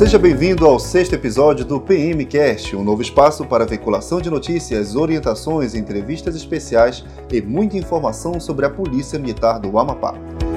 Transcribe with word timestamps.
Seja 0.00 0.18
bem-vindo 0.18 0.64
ao 0.64 0.78
sexto 0.78 1.12
episódio 1.12 1.62
do 1.62 1.78
PMcast, 1.78 2.74
um 2.74 2.82
novo 2.82 3.02
espaço 3.02 3.44
para 3.44 3.66
veiculação 3.66 4.18
de 4.18 4.30
notícias, 4.30 4.96
orientações, 4.96 5.74
entrevistas 5.74 6.34
especiais 6.34 7.04
e 7.30 7.42
muita 7.42 7.76
informação 7.76 8.40
sobre 8.40 8.64
a 8.64 8.70
Polícia 8.70 9.18
Militar 9.18 9.60
do 9.60 9.78
Amapá. 9.78 10.14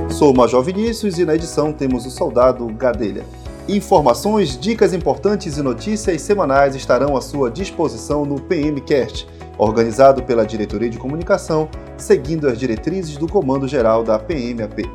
Sou 0.09 0.31
o 0.31 0.33
Major 0.37 0.63
Vinícius 0.63 1.19
e 1.19 1.25
na 1.25 1.35
edição 1.35 1.73
temos 1.73 2.05
o 2.05 2.09
soldado 2.09 2.65
Gadelha. 2.67 3.25
Informações, 3.67 4.57
dicas 4.57 4.93
importantes 4.93 5.57
e 5.57 5.61
notícias 5.61 6.21
semanais 6.21 6.73
estarão 6.73 7.17
à 7.17 7.21
sua 7.21 7.51
disposição 7.51 8.23
no 8.23 8.39
PMcast, 8.39 9.27
organizado 9.57 10.23
pela 10.23 10.45
Diretoria 10.45 10.89
de 10.89 10.97
Comunicação, 10.97 11.67
seguindo 11.97 12.47
as 12.47 12.57
diretrizes 12.57 13.17
do 13.17 13.27
Comando 13.27 13.67
Geral 13.67 14.05
da 14.05 14.17
PMAP. 14.17 14.89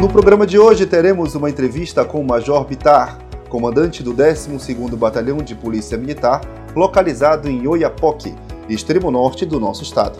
No 0.00 0.08
programa 0.08 0.44
de 0.44 0.58
hoje 0.58 0.84
teremos 0.84 1.36
uma 1.36 1.48
entrevista 1.48 2.04
com 2.04 2.20
o 2.20 2.26
Major 2.26 2.64
Bitar, 2.64 3.27
comandante 3.48 4.02
do 4.02 4.14
12º 4.14 4.94
Batalhão 4.96 5.38
de 5.38 5.54
Polícia 5.54 5.96
Militar, 5.96 6.40
localizado 6.74 7.48
em 7.48 7.66
Oiapoque, 7.66 8.34
extremo 8.68 9.10
norte 9.10 9.46
do 9.46 9.58
nosso 9.58 9.82
estado. 9.82 10.18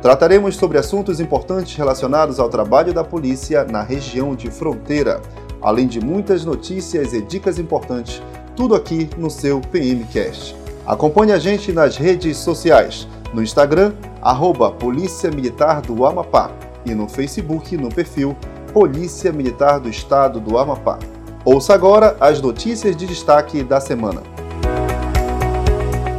Trataremos 0.00 0.56
sobre 0.56 0.78
assuntos 0.78 1.20
importantes 1.20 1.76
relacionados 1.76 2.40
ao 2.40 2.48
trabalho 2.48 2.92
da 2.92 3.04
polícia 3.04 3.64
na 3.64 3.82
região 3.82 4.34
de 4.34 4.50
fronteira, 4.50 5.20
além 5.60 5.86
de 5.86 6.00
muitas 6.00 6.44
notícias 6.44 7.12
e 7.12 7.22
dicas 7.22 7.58
importantes, 7.58 8.20
tudo 8.56 8.74
aqui 8.74 9.08
no 9.16 9.30
seu 9.30 9.60
PMcast. 9.60 10.56
Acompanhe 10.84 11.32
a 11.32 11.38
gente 11.38 11.72
nas 11.72 11.96
redes 11.96 12.38
sociais, 12.38 13.06
no 13.32 13.42
Instagram, 13.42 13.92
arroba 14.20 14.72
Polícia 14.72 15.30
Militar 15.30 15.80
do 15.80 16.04
Amapá 16.04 16.50
e 16.84 16.94
no 16.94 17.08
Facebook 17.08 17.76
no 17.76 17.88
perfil 17.88 18.36
Polícia 18.72 19.32
Militar 19.32 19.78
do 19.78 19.88
Estado 19.88 20.40
do 20.40 20.58
Amapá. 20.58 20.98
Ouça 21.44 21.74
agora 21.74 22.16
as 22.20 22.40
notícias 22.40 22.96
de 22.96 23.04
destaque 23.04 23.64
da 23.64 23.80
semana. 23.80 24.22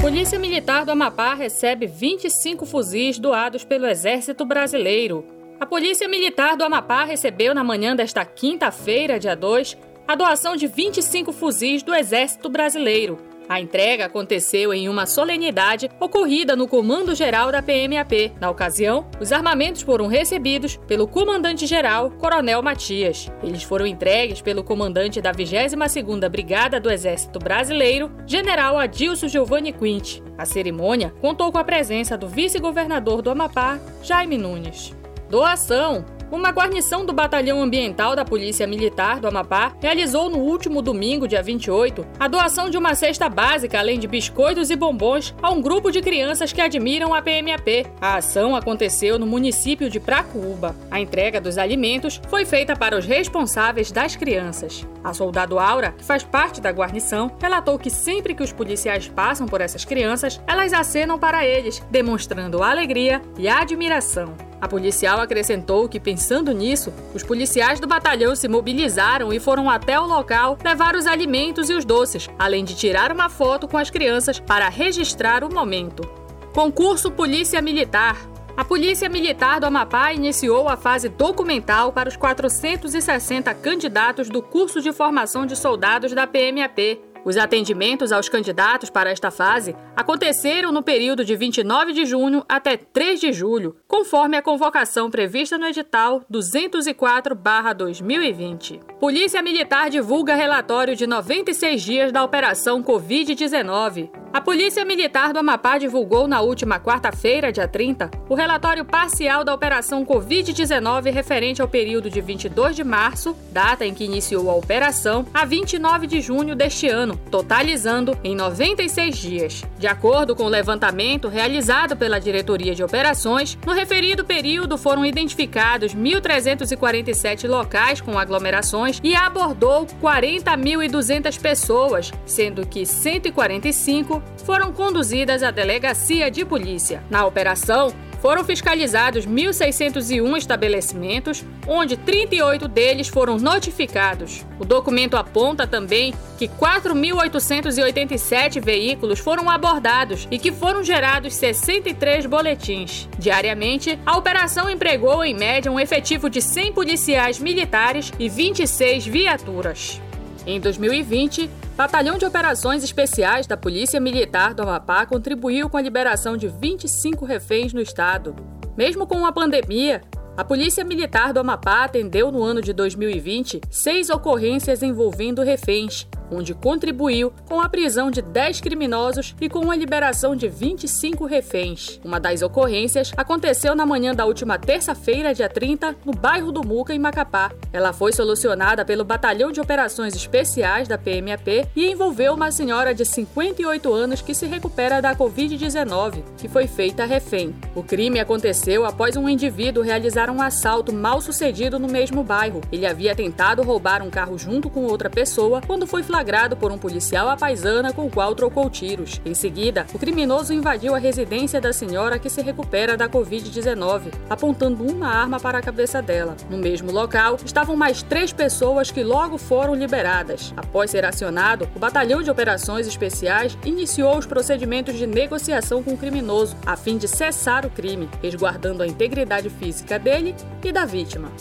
Polícia 0.01 0.37
Militar 0.37 0.83
do 0.83 0.91
Amapá 0.91 1.33
recebe 1.33 1.87
25 1.87 2.65
fuzis 2.65 3.17
doados 3.17 3.63
pelo 3.63 3.85
Exército 3.85 4.43
Brasileiro. 4.43 5.23
A 5.61 5.65
Polícia 5.65 6.09
Militar 6.09 6.57
do 6.57 6.65
Amapá 6.65 7.05
recebeu 7.05 7.55
na 7.55 7.63
manhã 7.63 7.95
desta 7.95 8.25
quinta-feira, 8.25 9.17
dia 9.17 9.33
2, 9.33 9.77
a 10.05 10.13
doação 10.13 10.57
de 10.57 10.67
25 10.67 11.31
fuzis 11.31 11.81
do 11.83 11.95
Exército 11.95 12.49
Brasileiro. 12.49 13.17
A 13.47 13.59
entrega 13.59 14.05
aconteceu 14.05 14.73
em 14.73 14.87
uma 14.87 15.05
solenidade 15.05 15.89
ocorrida 15.99 16.55
no 16.55 16.67
Comando 16.67 17.13
Geral 17.13 17.51
da 17.51 17.61
PMAP. 17.61 18.33
Na 18.39 18.49
ocasião, 18.49 19.05
os 19.19 19.31
armamentos 19.31 19.81
foram 19.81 20.07
recebidos 20.07 20.77
pelo 20.87 21.07
comandante-geral, 21.07 22.11
Coronel 22.11 22.61
Matias. 22.61 23.29
Eles 23.43 23.63
foram 23.63 23.85
entregues 23.85 24.41
pelo 24.41 24.63
comandante 24.63 25.21
da 25.21 25.31
22ª 25.31 26.29
Brigada 26.29 26.79
do 26.79 26.89
Exército 26.89 27.39
Brasileiro, 27.39 28.11
General 28.25 28.77
Adilson 28.77 29.27
Giovanni 29.27 29.73
Quint. 29.73 30.21
A 30.37 30.45
cerimônia 30.45 31.13
contou 31.21 31.51
com 31.51 31.57
a 31.57 31.63
presença 31.63 32.17
do 32.17 32.27
vice-governador 32.27 33.21
do 33.21 33.29
Amapá, 33.29 33.79
Jaime 34.01 34.37
Nunes. 34.37 34.95
Doação 35.29 36.05
uma 36.33 36.49
guarnição 36.49 37.05
do 37.05 37.13
Batalhão 37.13 37.61
Ambiental 37.61 38.15
da 38.15 38.25
Polícia 38.25 38.65
Militar 38.65 39.19
do 39.19 39.27
Amapá 39.27 39.71
realizou 39.79 40.31
no 40.31 40.39
último 40.39 40.81
domingo, 40.81 41.27
dia 41.27 41.43
28, 41.43 42.03
a 42.19 42.27
doação 42.27 42.71
de 42.71 42.77
uma 42.77 42.95
cesta 42.95 43.29
básica, 43.29 43.77
além 43.77 43.99
de 43.99 44.07
biscoitos 44.07 44.71
e 44.71 44.75
bombons, 44.75 45.35
a 45.43 45.51
um 45.51 45.61
grupo 45.61 45.91
de 45.91 46.01
crianças 46.01 46.51
que 46.51 46.59
admiram 46.59 47.13
a 47.13 47.21
PMAP. 47.21 47.85
A 48.01 48.15
ação 48.15 48.55
aconteceu 48.55 49.19
no 49.19 49.27
município 49.27 49.91
de 49.91 49.99
Pracuúba. 49.99 50.75
A 50.89 50.99
entrega 50.99 51.39
dos 51.39 51.59
alimentos 51.59 52.19
foi 52.27 52.45
feita 52.45 52.75
para 52.75 52.97
os 52.97 53.05
responsáveis 53.05 53.91
das 53.91 54.15
crianças. 54.15 54.87
A 55.03 55.13
soldado 55.13 55.59
Aura, 55.59 55.91
que 55.91 56.03
faz 56.03 56.23
parte 56.23 56.59
da 56.59 56.71
guarnição, 56.71 57.31
relatou 57.39 57.77
que 57.77 57.91
sempre 57.91 58.33
que 58.33 58.41
os 58.41 58.51
policiais 58.51 59.07
passam 59.07 59.45
por 59.45 59.61
essas 59.61 59.85
crianças, 59.85 60.41
elas 60.47 60.73
acenam 60.73 61.19
para 61.19 61.45
eles, 61.45 61.79
demonstrando 61.91 62.63
alegria 62.63 63.21
e 63.37 63.47
admiração. 63.47 64.33
A 64.63 64.67
policial 64.69 65.19
acrescentou 65.19 65.89
que, 65.89 65.99
pensando 65.99 66.53
nisso, 66.53 66.93
os 67.13 67.21
policiais 67.21 67.81
do 67.81 67.87
batalhão 67.87 68.33
se 68.33 68.47
mobilizaram 68.47 69.33
e 69.33 69.37
foram 69.37 69.69
até 69.69 69.99
o 69.99 70.05
local 70.05 70.57
levar 70.63 70.95
os 70.95 71.05
alimentos 71.05 71.69
e 71.69 71.73
os 71.73 71.83
doces, 71.83 72.29
além 72.39 72.63
de 72.63 72.73
tirar 72.73 73.11
uma 73.11 73.27
foto 73.27 73.67
com 73.67 73.77
as 73.77 73.89
crianças 73.89 74.39
para 74.39 74.69
registrar 74.69 75.43
o 75.43 75.53
momento. 75.53 76.09
Concurso 76.53 77.11
Polícia 77.11 77.61
Militar. 77.61 78.15
A 78.55 78.63
Polícia 78.63 79.09
Militar 79.09 79.59
do 79.59 79.65
Amapá 79.65 80.13
iniciou 80.13 80.69
a 80.69 80.77
fase 80.77 81.09
documental 81.09 81.91
para 81.91 82.07
os 82.07 82.15
460 82.15 83.53
candidatos 83.55 84.29
do 84.29 84.41
curso 84.41 84.79
de 84.79 84.93
formação 84.93 85.45
de 85.45 85.57
soldados 85.57 86.13
da 86.13 86.25
PMAP, 86.25 87.01
os 87.25 87.37
atendimentos 87.37 88.11
aos 88.11 88.29
candidatos 88.29 88.89
para 88.89 89.09
esta 89.09 89.31
fase 89.31 89.73
aconteceram 89.95 90.71
no 90.71 90.83
período 90.83 91.23
de 91.23 91.35
29 91.35 91.93
de 91.93 92.05
junho 92.05 92.43
até 92.47 92.77
3 92.77 93.19
de 93.19 93.31
julho, 93.31 93.75
conforme 93.87 94.37
a 94.37 94.41
convocação 94.41 95.09
prevista 95.09 95.57
no 95.57 95.65
edital 95.65 96.21
204-2020. 96.31 98.79
Polícia 98.99 99.41
Militar 99.41 99.89
divulga 99.89 100.35
relatório 100.35 100.95
de 100.95 101.07
96 101.07 101.81
dias 101.81 102.11
da 102.11 102.23
Operação 102.23 102.83
Covid-19. 102.83 104.09
A 104.33 104.41
Polícia 104.41 104.83
Militar 104.83 105.31
do 105.31 105.37
Amapá 105.37 105.77
divulgou 105.77 106.27
na 106.27 106.41
última 106.41 106.79
quarta-feira, 106.79 107.51
dia 107.51 107.67
30, 107.67 108.09
o 108.27 108.33
relatório 108.33 108.83
parcial 108.83 109.43
da 109.43 109.53
Operação 109.53 110.03
Covid-19 110.03 111.11
referente 111.11 111.61
ao 111.61 111.67
período 111.67 112.09
de 112.09 112.19
22 112.19 112.75
de 112.75 112.83
março, 112.83 113.37
data 113.51 113.85
em 113.85 113.93
que 113.93 114.03
iniciou 114.03 114.49
a 114.49 114.55
operação, 114.55 115.27
a 115.31 115.45
29 115.45 116.07
de 116.07 116.19
junho 116.19 116.55
deste 116.55 116.87
ano, 116.87 117.12
totalizando 117.29 118.17
em 118.23 118.35
96 118.35 119.17
dias. 119.17 119.63
De 119.77 119.87
acordo 119.87 120.35
com 120.35 120.43
o 120.43 120.49
levantamento 120.49 121.27
realizado 121.27 121.95
pela 121.95 122.19
Diretoria 122.19 122.75
de 122.75 122.83
Operações, 122.83 123.57
no 123.65 123.73
referido 123.73 124.23
período 124.23 124.77
foram 124.77 125.05
identificados 125.05 125.95
1.347 125.95 127.47
locais 127.47 128.01
com 128.01 128.17
aglomerações 128.17 128.99
e 129.03 129.15
abordou 129.15 129.85
40.200 130.01 131.39
pessoas, 131.39 132.11
sendo 132.25 132.65
que 132.65 132.85
145 132.85 134.21
foram 134.45 134.71
conduzidas 134.71 135.43
à 135.43 135.51
delegacia 135.51 136.29
de 136.29 136.45
polícia. 136.45 137.03
Na 137.09 137.25
operação, 137.25 137.93
foram 138.23 138.43
fiscalizados 138.45 139.27
1.601 139.27 140.37
estabelecimentos, 140.37 141.43
onde 141.67 141.97
38 141.97 142.69
deles 142.69 143.09
foram 143.09 143.37
notificados. 143.37 144.45
O 144.57 144.63
documento 144.63 145.17
aponta 145.17 145.67
também 145.67 146.13
que 146.37 146.47
4.887 146.47 148.63
veículos 148.63 149.19
foram 149.19 149.49
abordados 149.49 150.25
e 150.31 150.39
que 150.39 150.53
foram 150.53 150.81
gerados 150.81 151.33
63 151.33 152.25
boletins. 152.25 153.09
Diariamente, 153.19 153.99
a 154.05 154.15
operação 154.15 154.69
empregou 154.69 155.25
em 155.25 155.35
média 155.35 155.69
um 155.69 155.77
efetivo 155.77 156.29
de 156.29 156.41
100 156.41 156.71
policiais 156.71 157.39
militares 157.39 158.09
e 158.17 158.29
26 158.29 159.05
viaturas. 159.05 160.01
Em 160.47 160.61
2020, 160.61 161.49
Batalhão 161.75 162.19
de 162.19 162.25
Operações 162.25 162.83
Especiais 162.83 163.47
da 163.47 163.57
Polícia 163.57 163.99
Militar 163.99 164.53
do 164.53 164.61
Amapá 164.61 165.07
contribuiu 165.07 165.67
com 165.67 165.75
a 165.75 165.81
liberação 165.81 166.37
de 166.37 166.47
25 166.47 167.25
reféns 167.25 167.73
no 167.73 167.81
estado. 167.81 168.35
Mesmo 168.77 169.07
com 169.07 169.25
a 169.25 169.31
pandemia, 169.31 170.03
a 170.37 170.43
Polícia 170.43 170.83
Militar 170.83 171.33
do 171.33 171.39
Amapá 171.39 171.83
atendeu 171.83 172.31
no 172.31 172.43
ano 172.43 172.61
de 172.61 172.73
2020 172.73 173.59
seis 173.71 174.11
ocorrências 174.11 174.83
envolvendo 174.83 175.41
reféns, 175.41 176.07
onde 176.31 176.53
contribuiu 176.53 177.33
com 177.47 177.61
a 177.61 177.69
prisão 177.69 178.09
de 178.09 178.21
10 178.21 178.61
criminosos 178.61 179.35
e 179.39 179.49
com 179.49 179.69
a 179.69 179.75
liberação 179.75 180.35
de 180.35 180.47
25 180.47 181.25
reféns. 181.25 181.99
Uma 182.03 182.19
das 182.19 182.41
ocorrências 182.41 183.11
aconteceu 183.15 183.75
na 183.75 183.85
manhã 183.85 184.13
da 184.13 184.25
última 184.25 184.57
terça-feira, 184.57 185.33
dia 185.33 185.49
30, 185.49 185.95
no 186.05 186.13
bairro 186.13 186.51
do 186.51 186.65
Muca, 186.65 186.93
em 186.93 186.99
Macapá. 186.99 187.51
Ela 187.71 187.93
foi 187.93 188.13
solucionada 188.13 188.85
pelo 188.85 189.03
Batalhão 189.03 189.51
de 189.51 189.61
Operações 189.61 190.15
Especiais 190.15 190.87
da 190.87 190.97
PMAP 190.97 191.67
e 191.75 191.91
envolveu 191.91 192.33
uma 192.33 192.51
senhora 192.51 192.93
de 192.93 193.05
58 193.05 193.93
anos 193.93 194.21
que 194.21 194.33
se 194.33 194.45
recupera 194.45 195.01
da 195.01 195.15
Covid-19, 195.15 196.23
que 196.37 196.47
foi 196.47 196.67
feita 196.67 197.05
refém. 197.05 197.55
O 197.75 197.83
crime 197.83 198.19
aconteceu 198.19 198.85
após 198.85 199.15
um 199.15 199.27
indivíduo 199.27 199.83
realizar 199.83 200.29
um 200.29 200.41
assalto 200.41 200.93
mal 200.93 201.21
sucedido 201.21 201.79
no 201.79 201.87
mesmo 201.87 202.23
bairro. 202.23 202.61
Ele 202.71 202.85
havia 202.85 203.15
tentado 203.15 203.61
roubar 203.63 204.01
um 204.01 204.09
carro 204.09 204.37
junto 204.37 204.69
com 204.69 204.85
outra 204.85 205.09
pessoa 205.09 205.61
quando 205.65 205.87
foi 205.87 206.03
flagrado 206.13 206.55
por 206.55 206.71
um 206.71 206.77
policial 206.77 207.27
à 207.27 207.35
paisana 207.35 207.91
com 207.91 208.05
o 208.05 208.09
qual 208.09 208.35
trocou 208.35 208.69
tiros. 208.69 209.19
Em 209.25 209.33
seguida, 209.33 209.87
o 209.95 209.97
criminoso 209.97 210.53
invadiu 210.53 210.93
a 210.93 210.99
residência 210.99 211.59
da 211.59 211.73
senhora 211.73 212.19
que 212.19 212.29
se 212.29 212.39
recupera 212.39 212.95
da 212.95 213.09
Covid-19, 213.09 214.13
apontando 214.29 214.85
uma 214.85 215.07
arma 215.07 215.39
para 215.39 215.57
a 215.57 215.61
cabeça 215.61 216.03
dela. 216.03 216.37
No 216.51 216.59
mesmo 216.59 216.91
local, 216.91 217.39
estavam 217.43 217.75
mais 217.75 218.03
três 218.03 218.31
pessoas 218.31 218.91
que 218.91 219.03
logo 219.03 219.39
foram 219.39 219.73
liberadas. 219.73 220.53
Após 220.55 220.91
ser 220.91 221.03
acionado, 221.03 221.67
o 221.75 221.79
Batalhão 221.79 222.21
de 222.21 222.29
Operações 222.29 222.85
Especiais 222.85 223.57
iniciou 223.65 224.15
os 224.15 224.27
procedimentos 224.27 224.93
de 224.93 225.07
negociação 225.07 225.81
com 225.81 225.93
o 225.93 225.97
criminoso, 225.97 226.55
a 226.63 226.77
fim 226.77 226.95
de 226.95 227.07
cessar 227.07 227.65
o 227.65 227.71
crime, 227.71 228.07
resguardando 228.21 228.83
a 228.83 228.87
integridade 228.87 229.49
física 229.49 229.97
dele 229.97 230.35
e 230.63 230.71
da 230.71 230.85
vítima. 230.85 231.31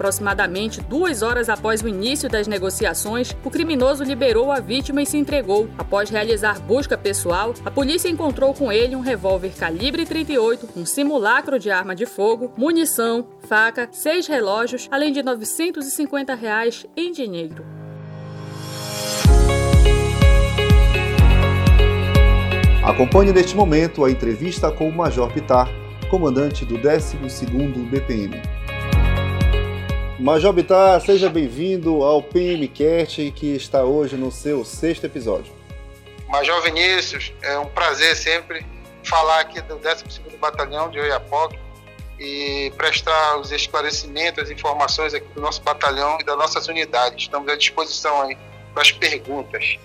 Aproximadamente 0.00 0.80
duas 0.80 1.20
horas 1.20 1.50
após 1.50 1.82
o 1.82 1.88
início 1.88 2.26
das 2.26 2.46
negociações, 2.46 3.36
o 3.44 3.50
criminoso 3.50 4.02
liberou 4.02 4.50
a 4.50 4.58
vítima 4.58 5.02
e 5.02 5.06
se 5.06 5.18
entregou. 5.18 5.68
Após 5.76 6.08
realizar 6.08 6.58
busca 6.58 6.96
pessoal, 6.96 7.52
a 7.66 7.70
polícia 7.70 8.08
encontrou 8.08 8.54
com 8.54 8.72
ele 8.72 8.96
um 8.96 9.00
revólver 9.00 9.52
calibre 9.58 10.06
38, 10.06 10.70
um 10.74 10.86
simulacro 10.86 11.58
de 11.58 11.70
arma 11.70 11.94
de 11.94 12.06
fogo, 12.06 12.50
munição, 12.56 13.26
faca, 13.46 13.90
seis 13.92 14.26
relógios, 14.26 14.88
além 14.90 15.12
de 15.12 15.22
950 15.22 16.34
reais 16.34 16.86
em 16.96 17.12
dinheiro. 17.12 17.62
Acompanhe 22.82 23.34
neste 23.34 23.54
momento 23.54 24.02
a 24.02 24.10
entrevista 24.10 24.72
com 24.72 24.88
o 24.88 24.92
Major 24.96 25.30
Pitar, 25.30 25.68
comandante 26.08 26.64
do 26.64 26.78
12º 26.78 27.90
BPM. 27.90 28.59
Major 30.20 30.52
Bitar, 30.52 31.00
seja 31.00 31.30
bem-vindo 31.30 32.02
ao 32.02 32.22
PMCast 32.22 33.30
que 33.30 33.56
está 33.56 33.84
hoje 33.84 34.16
no 34.16 34.30
seu 34.30 34.66
sexto 34.66 35.04
episódio. 35.04 35.50
Major 36.28 36.60
Vinícius, 36.60 37.32
é 37.40 37.58
um 37.58 37.64
prazer 37.64 38.14
sempre 38.14 38.66
falar 39.02 39.40
aqui 39.40 39.62
do 39.62 39.76
12º 39.76 40.38
Batalhão 40.38 40.90
de 40.90 41.00
Oiapoque 41.00 41.58
e 42.18 42.70
prestar 42.76 43.38
os 43.38 43.50
esclarecimentos, 43.50 44.44
as 44.44 44.50
informações 44.50 45.14
aqui 45.14 45.26
do 45.34 45.40
nosso 45.40 45.62
batalhão 45.62 46.18
e 46.20 46.24
das 46.24 46.36
nossas 46.36 46.68
unidades. 46.68 47.22
Estamos 47.22 47.50
à 47.50 47.56
disposição 47.56 48.20
aí 48.20 48.36
para 48.74 48.82
as 48.82 48.92
perguntas. 48.92 49.78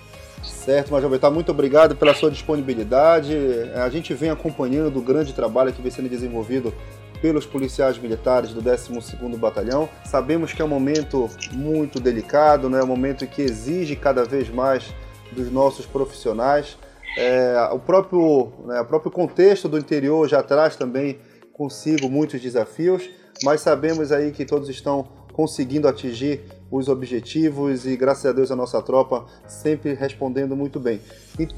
Certo, 0.44 0.92
Major 0.92 1.08
Bitar, 1.08 1.30
muito 1.30 1.50
obrigado 1.50 1.96
pela 1.96 2.12
sua 2.12 2.30
disponibilidade. 2.30 3.34
A 3.74 3.88
gente 3.88 4.12
vem 4.12 4.28
acompanhando 4.28 4.98
o 4.98 5.02
grande 5.02 5.32
trabalho 5.32 5.72
que 5.72 5.80
vem 5.80 5.90
sendo 5.90 6.10
desenvolvido 6.10 6.74
pelos 7.20 7.46
policiais 7.46 7.98
militares 7.98 8.50
do 8.50 8.62
12º 8.62 9.36
Batalhão. 9.36 9.88
Sabemos 10.04 10.52
que 10.52 10.62
é 10.62 10.64
um 10.64 10.68
momento 10.68 11.28
muito 11.52 12.00
delicado, 12.00 12.68
né? 12.68 12.80
é 12.80 12.82
um 12.82 12.86
momento 12.86 13.26
que 13.26 13.42
exige 13.42 13.96
cada 13.96 14.24
vez 14.24 14.48
mais 14.48 14.94
dos 15.32 15.50
nossos 15.50 15.86
profissionais. 15.86 16.76
É, 17.16 17.68
o, 17.72 17.78
próprio, 17.78 18.52
né, 18.66 18.80
o 18.80 18.84
próprio 18.84 19.10
contexto 19.10 19.68
do 19.68 19.78
interior 19.78 20.28
já 20.28 20.42
traz 20.42 20.76
também 20.76 21.18
consigo 21.52 22.08
muitos 22.08 22.40
desafios, 22.40 23.08
mas 23.42 23.62
sabemos 23.62 24.12
aí 24.12 24.30
que 24.30 24.44
todos 24.44 24.68
estão 24.68 25.08
conseguindo 25.32 25.88
atingir 25.88 26.42
os 26.70 26.88
objetivos 26.88 27.86
e 27.86 27.96
graças 27.96 28.26
a 28.26 28.32
Deus 28.32 28.50
a 28.50 28.56
nossa 28.56 28.82
tropa 28.82 29.24
sempre 29.46 29.94
respondendo 29.94 30.56
muito 30.56 30.80
bem. 30.80 31.00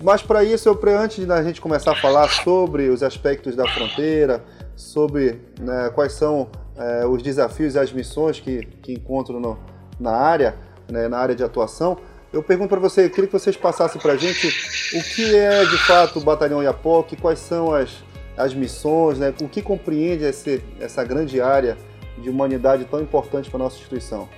mas 0.02 0.22
para 0.22 0.44
isso, 0.44 0.68
eu, 0.68 0.78
antes 0.98 1.24
da 1.24 1.42
gente 1.42 1.60
começar 1.60 1.92
a 1.92 1.96
falar 1.96 2.28
sobre 2.28 2.88
os 2.88 3.02
aspectos 3.02 3.56
da 3.56 3.66
fronteira, 3.68 4.44
sobre 4.76 5.40
né, 5.60 5.90
quais 5.94 6.12
são 6.12 6.48
é, 6.76 7.06
os 7.06 7.22
desafios 7.22 7.74
e 7.74 7.78
as 7.78 7.92
missões 7.92 8.38
que, 8.38 8.66
que 8.82 8.92
encontro 8.92 9.40
no, 9.40 9.58
na 9.98 10.12
área, 10.12 10.56
né, 10.90 11.08
na 11.08 11.18
área 11.18 11.34
de 11.34 11.42
atuação. 11.42 11.96
Eu 12.32 12.42
pergunto 12.42 12.68
para 12.68 12.80
você, 12.80 13.06
eu 13.06 13.10
queria 13.10 13.26
que 13.26 13.32
vocês 13.32 13.56
passassem 13.56 14.00
para 14.00 14.12
a 14.12 14.16
gente 14.16 14.48
o 14.94 15.02
que 15.02 15.34
é 15.34 15.64
de 15.64 15.78
fato 15.86 16.18
o 16.18 16.22
Batalhão 16.22 16.62
Iapoque, 16.62 17.16
quais 17.16 17.38
são 17.38 17.74
as, 17.74 18.04
as 18.36 18.54
missões, 18.54 19.18
né, 19.18 19.34
o 19.40 19.48
que 19.48 19.62
compreende 19.62 20.24
esse, 20.24 20.62
essa 20.78 21.02
grande 21.02 21.40
área 21.40 21.76
de 22.18 22.28
humanidade 22.28 22.84
tão 22.84 23.00
importante 23.00 23.48
para 23.50 23.58
a 23.58 23.64
nossa 23.64 23.76
instituição. 23.76 24.28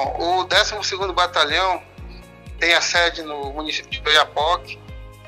Bom, 0.00 0.40
o 0.40 0.48
12º 0.48 1.12
Batalhão 1.12 1.82
tem 2.58 2.72
a 2.72 2.80
sede 2.80 3.22
no 3.22 3.52
município 3.52 3.90
de 3.90 4.08
Oiapoque. 4.08 4.78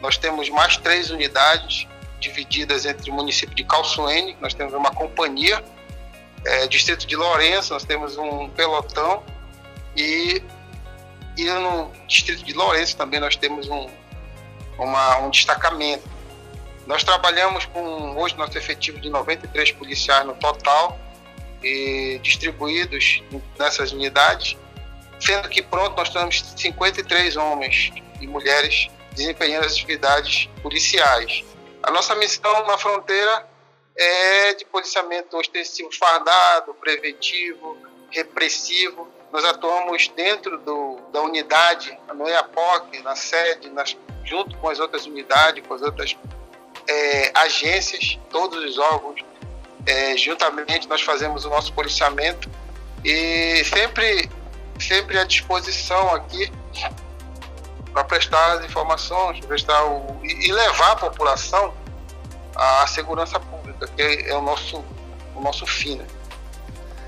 Nós 0.01 0.17
temos 0.17 0.49
mais 0.49 0.79
três 0.79 1.11
unidades 1.11 1.87
divididas 2.19 2.87
entre 2.87 3.11
o 3.11 3.15
município 3.15 3.55
de 3.55 3.65
Calçoene, 3.65 4.35
nós 4.41 4.55
temos 4.55 4.73
uma 4.73 4.91
companhia, 4.91 5.63
é, 6.47 6.67
distrito 6.69 7.07
de 7.07 7.17
Lourenço, 7.17 7.75
nós 7.75 7.85
temos 7.85 8.17
um 8.17 8.49
pelotão 8.49 9.23
e, 9.95 10.43
e 11.37 11.45
no 11.45 11.93
distrito 12.07 12.43
de 12.43 12.55
Lourenço 12.55 12.97
também 12.97 13.21
nós 13.21 13.37
temos 13.37 13.69
um, 13.69 13.91
uma, 14.79 15.19
um 15.19 15.29
destacamento. 15.29 16.09
Nós 16.87 17.05
trabalhamos 17.05 17.67
com 17.67 18.17
hoje 18.17 18.37
nosso 18.39 18.57
efetivo 18.57 18.99
de 18.99 19.11
93 19.11 19.73
policiais 19.73 20.25
no 20.25 20.35
total 20.35 20.99
e 21.63 22.19
distribuídos 22.23 23.23
nessas 23.59 23.93
unidades, 23.93 24.57
sendo 25.25 25.49
que 25.49 25.63
pronto 25.63 25.97
nós 25.97 26.09
temos 26.09 26.43
53 26.57 27.37
homens 27.37 27.93
e 28.21 28.27
mulheres 28.27 28.89
desempenhando 29.13 29.67
as 29.67 29.73
atividades 29.73 30.49
policiais. 30.63 31.45
A 31.83 31.91
nossa 31.91 32.15
missão 32.15 32.67
na 32.67 32.79
fronteira 32.79 33.47
é 33.97 34.55
de 34.55 34.65
policiamento 34.65 35.37
ostensivo 35.37 35.91
fardado, 35.93 36.75
preventivo, 36.75 37.77
repressivo. 38.11 39.09
Nós 39.33 39.45
atuamos 39.45 40.09
dentro 40.09 40.59
do, 40.59 40.99
da 41.13 41.23
unidade, 41.23 41.97
no 42.15 42.29
EAPOC, 42.29 43.03
na 43.03 43.17
sede, 43.17 43.71
nas, 43.71 43.97
junto 44.25 44.57
com 44.59 44.69
as 44.69 44.79
outras 44.79 45.07
unidades, 45.07 45.67
com 45.67 45.75
as 45.75 45.83
outras 45.83 46.17
é, 46.87 47.31
agências, 47.35 48.19
todos 48.31 48.63
os 48.65 48.79
órgãos. 48.79 49.21
É, 49.85 50.17
juntamente 50.17 50.89
nós 50.89 51.03
fazemos 51.03 51.45
o 51.45 51.51
nosso 51.51 51.73
policiamento 51.73 52.49
e 53.05 53.65
sempre, 53.65 54.31
sempre 54.83 55.19
à 55.19 55.25
disposição 55.25 56.15
aqui 56.15 56.51
para 57.93 58.05
prestar 58.05 58.59
as 58.59 58.65
informações, 58.65 59.41
prestar 59.41 59.85
o, 59.85 60.19
e 60.23 60.51
levar 60.51 60.93
a 60.93 60.97
população 60.97 61.73
à 62.55 62.87
segurança 62.87 63.39
pública, 63.39 63.87
que 63.89 64.03
é 64.03 64.35
o 64.35 64.43
nosso, 64.43 64.83
o 65.37 65.41
nosso 65.41 65.67
fim. 65.67 65.97
Né? 65.97 66.07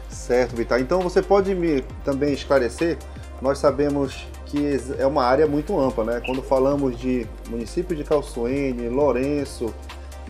Certo, 0.08 0.54
Vitar. 0.54 0.80
Então 0.80 1.00
você 1.00 1.22
pode 1.22 1.54
me 1.54 1.82
também 2.04 2.32
esclarecer? 2.32 2.98
Nós 3.40 3.58
sabemos 3.58 4.26
que 4.46 4.78
é 4.98 5.06
uma 5.06 5.24
área 5.24 5.46
muito 5.46 5.78
ampla, 5.78 6.04
né? 6.04 6.22
Quando 6.24 6.42
falamos 6.42 6.98
de 6.98 7.26
município 7.48 7.96
de 7.96 8.04
Calçoene, 8.04 8.88
Lourenço, 8.88 9.74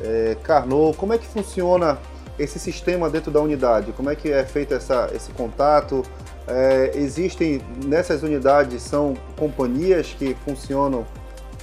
é, 0.00 0.37
Carnot, 0.43 0.97
como 0.97 1.12
é 1.12 1.19
que 1.19 1.26
funciona 1.26 1.99
esse 2.38 2.58
sistema 2.58 3.11
dentro 3.11 3.31
da 3.31 3.40
unidade? 3.40 3.93
Como 3.93 4.11
é 4.11 4.17
que 4.17 4.32
é 4.32 4.44
feito 4.44 4.75
essa, 4.75 5.11
esse 5.14 5.31
contato? 5.32 6.02
É, 6.46 6.91
existem 6.94 7.62
nessas 7.85 8.23
unidades 8.23 8.82
são 8.82 9.14
companhias 9.37 10.08
que 10.19 10.37
funcionam 10.44 11.06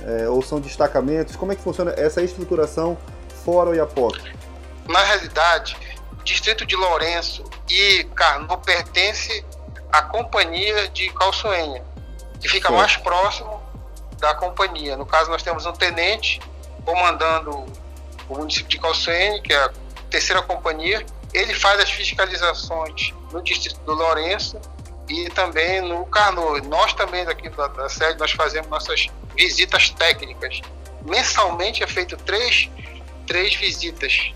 é, 0.04 0.28
ou 0.28 0.42
são 0.42 0.60
destacamentos? 0.60 1.36
Como 1.36 1.52
é 1.52 1.56
que 1.56 1.62
funciona 1.62 1.94
essa 1.96 2.22
estruturação 2.22 2.98
fora 3.46 3.70
o 3.70 3.76
Iapoque? 3.76 4.34
Na 4.88 5.04
realidade, 5.04 5.78
o 6.12 6.24
distrito 6.24 6.66
de 6.66 6.76
Lourenço 6.76 7.44
e 7.70 8.04
Carnot 8.16 8.66
pertence 8.66 9.46
à 9.92 10.02
companhia 10.02 10.88
de 10.90 11.10
Calçoenha, 11.12 11.84
que 12.40 12.48
fica 12.48 12.70
Sim. 12.70 12.76
mais 12.76 12.98
próximo 12.98 13.62
da 14.20 14.34
companhia. 14.34 14.98
No 14.98 15.06
caso, 15.06 15.30
nós 15.30 15.44
temos 15.44 15.66
um 15.66 15.74
tenente 15.74 16.42
comandando 16.84 17.66
o 18.28 18.38
município 18.38 18.70
de 18.70 18.80
Calçoenha, 18.80 19.42
que 19.42 19.54
é 19.54 19.58
a 19.58 19.72
terceira 20.10 20.42
companhia, 20.42 21.06
ele 21.34 21.54
faz 21.54 21.80
as 21.80 21.90
fiscalizações 21.90 23.14
no 23.32 23.42
distrito 23.42 23.80
do 23.82 23.94
Lourenço 23.94 24.60
e 25.12 25.30
também 25.30 25.82
no 25.82 26.06
Carnot. 26.06 26.66
Nós 26.68 26.94
também 26.94 27.26
daqui 27.26 27.50
da, 27.50 27.68
da 27.68 27.90
sede 27.90 28.18
nós 28.18 28.32
fazemos 28.32 28.70
nossas 28.70 29.08
visitas 29.36 29.90
técnicas. 29.90 30.62
Mensalmente 31.06 31.84
é 31.84 31.88
feito 31.88 32.16
três, 32.18 32.70
três 33.28 33.54
visitas 33.56 34.32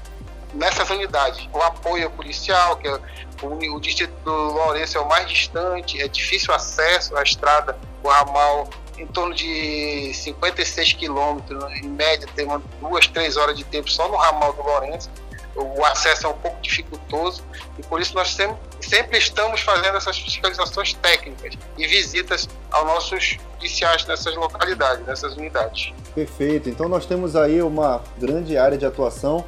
nessas 0.53 0.89
unidades. 0.89 1.47
O 1.53 1.61
apoio 1.61 2.09
policial, 2.11 2.75
que 2.77 2.87
é 2.87 2.99
o, 3.41 3.75
o 3.75 3.79
distrito 3.79 4.13
do 4.23 4.31
Lourenço 4.31 4.97
é 4.97 5.01
o 5.01 5.07
mais 5.07 5.27
distante, 5.29 6.01
é 6.01 6.07
difícil 6.07 6.53
acesso 6.53 7.15
à 7.15 7.23
estrada, 7.23 7.77
o 8.03 8.09
ramal 8.09 8.69
em 8.97 9.05
torno 9.07 9.33
de 9.33 10.13
56 10.13 10.93
quilômetros, 10.93 11.63
em 11.73 11.87
média 11.89 12.27
tem 12.33 12.47
duas, 12.79 13.07
três 13.07 13.35
horas 13.35 13.57
de 13.57 13.63
tempo 13.65 13.89
só 13.89 14.07
no 14.07 14.15
ramal 14.15 14.53
do 14.53 14.61
Lourenço 14.61 15.09
o 15.55 15.85
acesso 15.85 16.27
é 16.27 16.29
um 16.29 16.37
pouco 16.37 16.61
dificultoso 16.61 17.43
e 17.79 17.83
por 17.83 18.01
isso 18.01 18.13
nós 18.13 18.35
sempre, 18.81 19.17
estamos 19.17 19.61
fazendo 19.61 19.97
essas 19.97 20.17
fiscalizações 20.17 20.93
técnicas 20.93 21.53
e 21.77 21.87
visitas 21.87 22.47
aos 22.71 22.85
nossos 22.85 23.37
policiais 23.57 24.05
nessas 24.05 24.35
localidades, 24.35 25.05
nessas 25.05 25.35
unidades. 25.35 25.93
Perfeito. 26.13 26.69
Então 26.69 26.89
nós 26.89 27.05
temos 27.05 27.35
aí 27.35 27.61
uma 27.61 28.01
grande 28.17 28.57
área 28.57 28.77
de 28.77 28.85
atuação. 28.85 29.45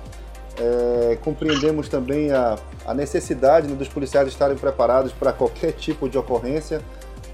É, 0.60 1.18
compreendemos 1.18 1.88
também 1.88 2.32
a, 2.32 2.58
a 2.86 2.94
necessidade 2.94 3.68
né, 3.68 3.76
dos 3.76 3.88
policiais 3.88 4.28
estarem 4.28 4.58
preparados 4.58 5.12
para 5.12 5.32
qualquer 5.32 5.74
tipo 5.74 6.10
de 6.10 6.18
ocorrência. 6.18 6.82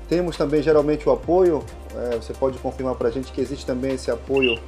Temos 0.09 0.35
também 0.35 0.61
geralmente 0.61 1.07
o 1.07 1.11
apoio. 1.11 1.63
É, 1.95 2.15
você 2.15 2.33
pode 2.33 2.57
confirmar 2.57 2.95
para 2.95 3.07
a 3.07 3.11
gente 3.11 3.31
que 3.31 3.39
existe 3.39 3.65
também 3.65 3.93
esse 3.93 4.11
apoio 4.11 4.59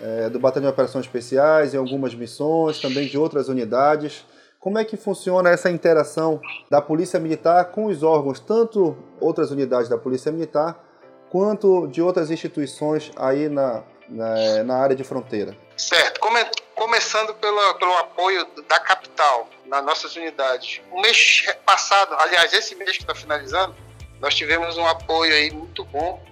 é, 0.00 0.28
do 0.28 0.38
Batalhão 0.38 0.68
de 0.68 0.72
Operações 0.72 1.06
Especiais, 1.06 1.74
em 1.74 1.78
algumas 1.78 2.14
missões, 2.14 2.80
também 2.80 3.06
de 3.06 3.18
outras 3.18 3.48
unidades. 3.48 4.24
Como 4.58 4.78
é 4.78 4.84
que 4.84 4.96
funciona 4.96 5.50
essa 5.50 5.70
interação 5.70 6.40
da 6.70 6.82
Polícia 6.82 7.20
Militar 7.20 7.66
com 7.66 7.86
os 7.86 8.02
órgãos, 8.02 8.40
tanto 8.40 8.96
outras 9.20 9.50
unidades 9.50 9.88
da 9.88 9.96
Polícia 9.96 10.32
Militar, 10.32 10.82
quanto 11.30 11.86
de 11.86 12.02
outras 12.02 12.30
instituições 12.30 13.10
aí 13.16 13.48
na, 13.48 13.84
na, 14.08 14.64
na 14.64 14.76
área 14.76 14.96
de 14.96 15.04
fronteira? 15.04 15.56
Certo. 15.76 16.20
Come, 16.20 16.44
começando 16.74 17.34
pelo, 17.34 17.74
pelo 17.74 17.96
apoio 17.98 18.46
da 18.68 18.80
capital. 18.80 19.48
nas 19.66 19.84
nossas 19.84 20.14
unidades. 20.16 20.80
O 20.90 21.00
mês 21.00 21.44
passado, 21.64 22.14
aliás, 22.18 22.52
esse 22.52 22.74
mês 22.74 22.92
que 22.92 23.02
está 23.02 23.14
finalizando, 23.14 23.74
nós 24.20 24.34
tivemos 24.34 24.76
um 24.76 24.86
apoio 24.86 25.32
aí 25.32 25.50
muito 25.50 25.84
bom. 25.84 26.22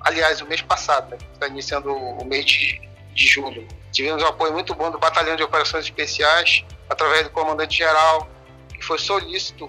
Aliás, 0.00 0.40
o 0.40 0.46
mês 0.46 0.62
passado, 0.62 1.10
né? 1.10 1.18
está 1.32 1.48
iniciando 1.48 1.92
o 1.92 2.24
mês 2.24 2.44
de, 2.44 2.85
de 3.16 3.26
julho. 3.26 3.66
Tivemos 3.90 4.22
um 4.22 4.26
apoio 4.26 4.52
muito 4.52 4.74
bom 4.74 4.90
do 4.90 4.98
Batalhão 4.98 5.34
de 5.34 5.42
Operações 5.42 5.86
Especiais, 5.86 6.64
através 6.88 7.24
do 7.24 7.30
comandante-geral, 7.30 8.28
que 8.68 8.82
foi 8.82 8.98
solícito 8.98 9.66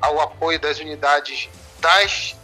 ao 0.00 0.20
apoio 0.20 0.60
das 0.60 0.78
unidades 0.78 1.48
das 1.80 2.36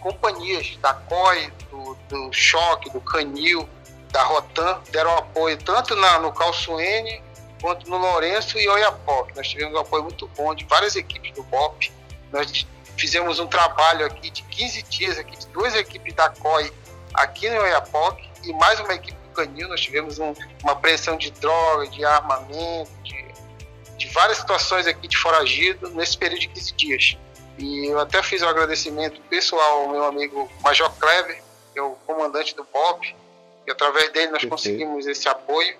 companhias, 0.00 0.76
da 0.76 0.94
COI, 0.94 1.52
do, 1.70 1.98
do 2.08 2.32
Choque, 2.32 2.88
do 2.90 3.00
Canil, 3.00 3.68
da 4.12 4.22
Rotan, 4.22 4.80
deram 4.92 5.18
apoio 5.18 5.58
tanto 5.58 5.96
na, 5.96 6.20
no 6.20 6.32
Calçuene 6.32 7.20
quanto 7.60 7.90
no 7.90 7.96
Lourenço 7.96 8.56
e 8.58 8.68
Oiapoque. 8.68 9.34
Nós 9.34 9.48
tivemos 9.48 9.74
um 9.74 9.80
apoio 9.80 10.04
muito 10.04 10.28
bom 10.36 10.54
de 10.54 10.64
várias 10.66 10.94
equipes 10.94 11.32
do 11.32 11.42
BOP. 11.42 11.92
Nós 12.32 12.64
fizemos 12.96 13.40
um 13.40 13.46
trabalho 13.48 14.06
aqui 14.06 14.30
de 14.30 14.42
15 14.44 14.82
dias, 14.84 15.18
aqui 15.18 15.36
de 15.36 15.48
duas 15.48 15.74
equipes 15.74 16.14
da 16.14 16.28
COI 16.28 16.72
aqui 17.12 17.50
no 17.50 17.60
Oiapoque 17.60 18.28
e 18.44 18.52
mais 18.52 18.78
uma 18.78 18.94
equipe 18.94 19.15
Canil. 19.36 19.68
Nós 19.68 19.80
tivemos 19.80 20.18
um, 20.18 20.32
uma 20.62 20.72
apreensão 20.72 21.16
de 21.16 21.30
droga, 21.30 21.86
de 21.88 22.04
armamento, 22.04 22.90
de, 23.04 23.24
de 23.96 24.08
várias 24.08 24.38
situações 24.38 24.86
aqui 24.86 25.06
de 25.06 25.16
foragido 25.16 25.90
nesse 25.90 26.16
período 26.16 26.40
de 26.40 26.48
15 26.48 26.72
dias. 26.72 27.18
E 27.58 27.86
eu 27.86 27.98
até 27.98 28.22
fiz 28.22 28.42
um 28.42 28.48
agradecimento 28.48 29.20
pessoal 29.30 29.82
ao 29.82 29.88
meu 29.88 30.04
amigo 30.04 30.50
Major 30.62 30.90
Kleber, 30.98 31.42
que 31.72 31.78
é 31.78 31.82
o 31.82 31.92
comandante 32.06 32.54
do 32.54 32.64
BOP, 32.64 33.14
e 33.66 33.70
através 33.70 34.10
dele 34.12 34.30
nós 34.30 34.44
conseguimos 34.44 35.06
esse 35.06 35.28
apoio. 35.28 35.76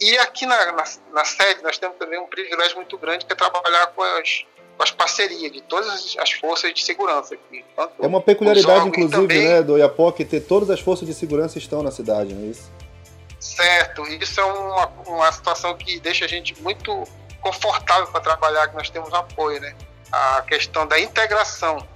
E 0.00 0.18
aqui 0.18 0.46
na, 0.46 0.72
na, 0.72 0.84
na, 1.12 1.24
sede 1.24 1.62
nós 1.62 1.78
temos 1.78 1.96
também 1.96 2.18
um 2.18 2.26
privilégio 2.26 2.76
muito 2.76 2.96
grande 2.98 3.24
que 3.24 3.32
é 3.32 3.36
trabalhar 3.36 3.86
com 3.88 4.02
as, 4.02 4.44
com 4.76 4.82
as 4.82 4.90
parcerias 4.90 5.50
de 5.50 5.62
todas 5.62 6.16
as 6.18 6.32
forças 6.32 6.72
de 6.72 6.84
segurança 6.84 7.34
aqui. 7.34 7.64
é 7.98 8.06
uma 8.06 8.20
peculiaridade, 8.20 8.88
inclusive, 8.88 9.10
também, 9.10 9.48
né, 9.48 9.62
do 9.62 9.78
Iapoque, 9.78 10.24
ter 10.24 10.40
todas 10.40 10.68
as 10.70 10.80
forças 10.80 11.08
de 11.08 11.14
segurança 11.14 11.58
estão 11.58 11.82
na 11.82 11.90
cidade, 11.90 12.34
não 12.34 12.44
é 12.44 12.50
isso? 12.50 12.70
Certo, 13.54 14.06
isso 14.06 14.40
é 14.40 14.44
uma, 14.44 14.86
uma 15.06 15.32
situação 15.32 15.76
que 15.76 16.00
deixa 16.00 16.24
a 16.24 16.28
gente 16.28 16.60
muito 16.62 17.04
confortável 17.40 18.06
para 18.08 18.20
trabalhar, 18.20 18.68
que 18.68 18.74
nós 18.74 18.90
temos 18.90 19.12
apoio, 19.14 19.60
né? 19.60 19.74
A 20.10 20.42
questão 20.42 20.86
da 20.86 20.98
integração 20.98 21.86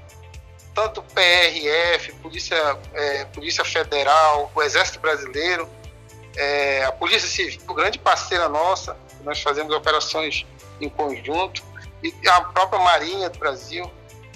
tanto 0.74 1.02
PRF, 1.02 2.12
Polícia, 2.22 2.78
é, 2.94 3.24
Polícia 3.26 3.64
Federal, 3.64 4.50
o 4.54 4.62
Exército 4.62 5.00
Brasileiro, 5.00 5.68
é, 6.36 6.84
a 6.84 6.92
Polícia 6.92 7.28
Civil, 7.28 7.60
grande 7.74 7.98
parceira 7.98 8.48
nossa, 8.48 8.96
nós 9.22 9.42
fazemos 9.42 9.74
operações 9.74 10.46
em 10.80 10.88
conjunto, 10.88 11.62
e 12.02 12.28
a 12.28 12.40
própria 12.40 12.78
Marinha 12.78 13.28
do 13.28 13.38
Brasil. 13.38 13.90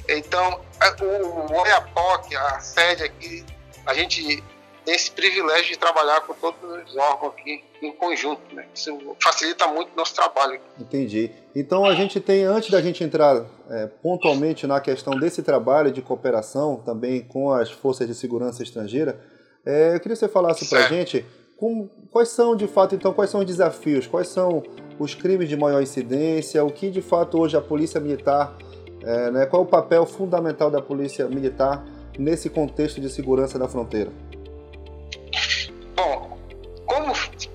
Então, 0.06 0.60
o, 1.00 1.04
o 1.04 1.60
Oiapoque, 1.60 2.36
a 2.36 2.60
sede 2.60 3.04
aqui, 3.04 3.44
a 3.86 3.94
gente 3.94 4.42
tem 4.84 4.94
esse 4.94 5.10
privilégio 5.10 5.72
de 5.72 5.78
trabalhar 5.78 6.20
com 6.20 6.34
todos 6.34 6.60
os 6.86 6.96
órgãos 6.96 7.32
aqui 7.32 7.64
em 7.82 7.92
conjunto. 7.92 8.54
Né? 8.54 8.66
Isso 8.74 9.16
facilita 9.22 9.66
muito 9.66 9.92
o 9.92 9.96
nosso 9.96 10.14
trabalho. 10.14 10.60
Entendi. 10.78 11.30
Então 11.54 11.84
a 11.84 11.94
gente 11.94 12.20
tem, 12.20 12.44
antes 12.44 12.70
da 12.70 12.80
gente 12.80 13.02
entrar 13.02 13.44
é, 13.70 13.86
pontualmente 14.02 14.66
na 14.66 14.80
questão 14.80 15.18
desse 15.18 15.42
trabalho 15.42 15.90
de 15.90 16.02
cooperação 16.02 16.76
também 16.84 17.22
com 17.22 17.50
as 17.52 17.70
forças 17.70 18.06
de 18.06 18.14
segurança 18.14 18.62
estrangeira, 18.62 19.18
é, 19.64 19.94
eu 19.94 20.00
queria 20.00 20.14
que 20.14 20.16
você 20.16 20.28
falasse 20.28 20.68
para 20.68 20.80
a 20.80 20.88
gente 20.88 21.24
como, 21.56 21.88
quais 22.10 22.28
são 22.28 22.54
de 22.54 22.66
fato 22.66 22.94
então 22.94 23.12
quais 23.14 23.30
são 23.30 23.40
os 23.40 23.46
desafios, 23.46 24.06
quais 24.06 24.28
são 24.28 24.62
os 24.98 25.14
crimes 25.14 25.48
de 25.48 25.56
maior 25.56 25.82
incidência, 25.82 26.62
o 26.62 26.70
que 26.70 26.90
de 26.90 27.00
fato 27.00 27.40
hoje 27.40 27.56
a 27.56 27.60
polícia 27.60 27.98
militar, 27.98 28.54
é, 29.02 29.30
né, 29.30 29.46
qual 29.46 29.62
é 29.62 29.64
o 29.64 29.68
papel 29.68 30.04
fundamental 30.04 30.70
da 30.70 30.82
polícia 30.82 31.26
militar 31.26 31.84
nesse 32.18 32.50
contexto 32.50 33.00
de 33.00 33.08
segurança 33.08 33.58
da 33.58 33.68
fronteira? 33.68 34.10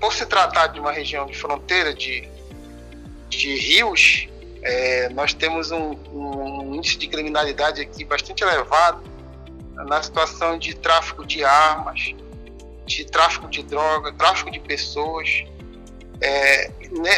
Por 0.00 0.12
se 0.14 0.24
tratar 0.24 0.68
de 0.68 0.80
uma 0.80 0.90
região 0.90 1.26
de 1.26 1.36
fronteira 1.36 1.92
de, 1.92 2.26
de 3.28 3.54
rios, 3.56 4.28
é, 4.62 5.08
nós 5.10 5.34
temos 5.34 5.70
um, 5.70 5.92
um, 6.12 6.74
índice 6.74 6.96
de 6.96 7.06
criminalidade 7.06 7.80
aqui 7.80 8.04
bastante 8.04 8.42
elevado 8.42 9.02
na 9.74 10.02
situação 10.02 10.58
de 10.58 10.74
tráfico 10.74 11.24
de 11.26 11.44
armas, 11.44 12.14
de 12.86 13.04
tráfico 13.04 13.48
de 13.48 13.62
droga, 13.62 14.12
tráfico 14.12 14.50
de 14.50 14.60
pessoas. 14.60 15.44
É, 16.20 16.70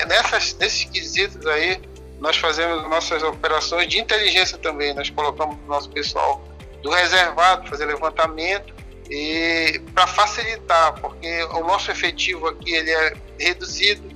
nessas, 0.07 0.55
nesses 0.55 0.85
quesitos 0.85 1.45
aí, 1.47 1.81
nós 2.21 2.37
fazemos 2.37 2.83
nossas 2.89 3.23
operações 3.23 3.89
de 3.89 3.99
inteligência 3.99 4.59
também. 4.59 4.95
Nós 4.95 5.11
colocamos 5.11 5.57
o 5.65 5.69
nosso 5.69 5.91
pessoal 5.91 6.43
do 6.83 6.91
reservado 6.91 7.69
fazer 7.69 7.87
levantamento 7.87 8.73
e 9.15 9.79
para 9.95 10.07
facilitar, 10.07 10.99
porque 10.99 11.45
o 11.45 11.65
nosso 11.65 11.91
efetivo 11.91 12.49
aqui 12.49 12.73
ele 12.73 12.91
é 12.91 13.15
reduzido, 13.39 14.11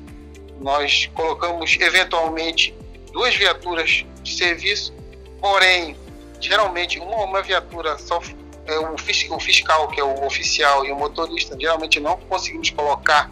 nós 0.58 1.10
colocamos 1.12 1.76
eventualmente 1.78 2.74
duas 3.12 3.36
viaturas 3.36 4.06
de 4.22 4.34
serviço, 4.34 4.94
porém, 5.38 5.94
geralmente 6.40 6.98
uma, 6.98 7.24
uma 7.24 7.42
viatura 7.42 7.98
só 7.98 8.22
é 8.64 8.78
o, 8.78 8.96
fiscal, 8.96 9.36
o 9.36 9.40
fiscal, 9.40 9.88
que 9.88 10.00
é 10.00 10.02
o 10.02 10.24
oficial, 10.24 10.86
e 10.86 10.90
o 10.90 10.96
motorista, 10.96 11.54
geralmente 11.60 12.00
não 12.00 12.16
conseguimos 12.16 12.70
colocar 12.70 13.30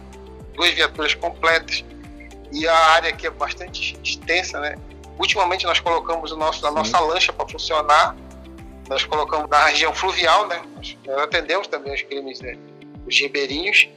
duas 0.53 0.69
viaturas 0.69 1.15
completas. 1.15 1.83
E 2.51 2.67
a 2.67 2.77
área 2.77 3.09
aqui 3.09 3.25
é 3.25 3.31
bastante 3.31 3.97
extensa, 4.03 4.59
né? 4.59 4.75
Ultimamente 5.17 5.65
nós 5.65 5.79
colocamos 5.79 6.31
o 6.31 6.37
nosso, 6.37 6.65
a 6.65 6.71
nossa 6.71 6.99
lancha 6.99 7.33
para 7.33 7.49
funcionar 7.49 8.15
nós 8.89 9.03
colocamos 9.05 9.49
na 9.49 9.65
região 9.65 9.93
fluvial, 9.93 10.47
né? 10.47 10.61
Nós 11.05 11.17
atendemos 11.17 11.67
também 11.67 11.93
os 11.93 12.01
crimes, 12.01 12.39
né? 12.41 12.57
os 13.05 13.19
ribeirinhos, 13.19 13.87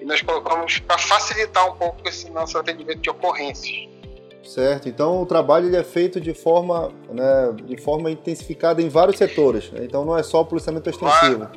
e 0.00 0.04
nós 0.04 0.22
colocamos 0.22 0.78
para 0.80 0.98
facilitar 0.98 1.68
um 1.68 1.76
pouco 1.76 2.06
esse 2.08 2.30
nosso 2.30 2.56
atendimento 2.58 3.00
de 3.00 3.10
ocorrências. 3.10 3.88
Certo, 4.44 4.88
então 4.88 5.20
o 5.22 5.26
trabalho 5.26 5.66
ele 5.66 5.76
é 5.76 5.84
feito 5.84 6.20
de 6.20 6.32
forma, 6.32 6.90
né, 7.10 7.54
de 7.64 7.76
forma 7.76 8.10
intensificada 8.10 8.80
em 8.80 8.88
vários 8.88 9.18
setores, 9.18 9.70
né? 9.72 9.80
então 9.84 10.04
não 10.04 10.16
é 10.16 10.22
só 10.22 10.40
o 10.40 10.44
policiamento 10.44 10.88
extensivo. 10.88 11.48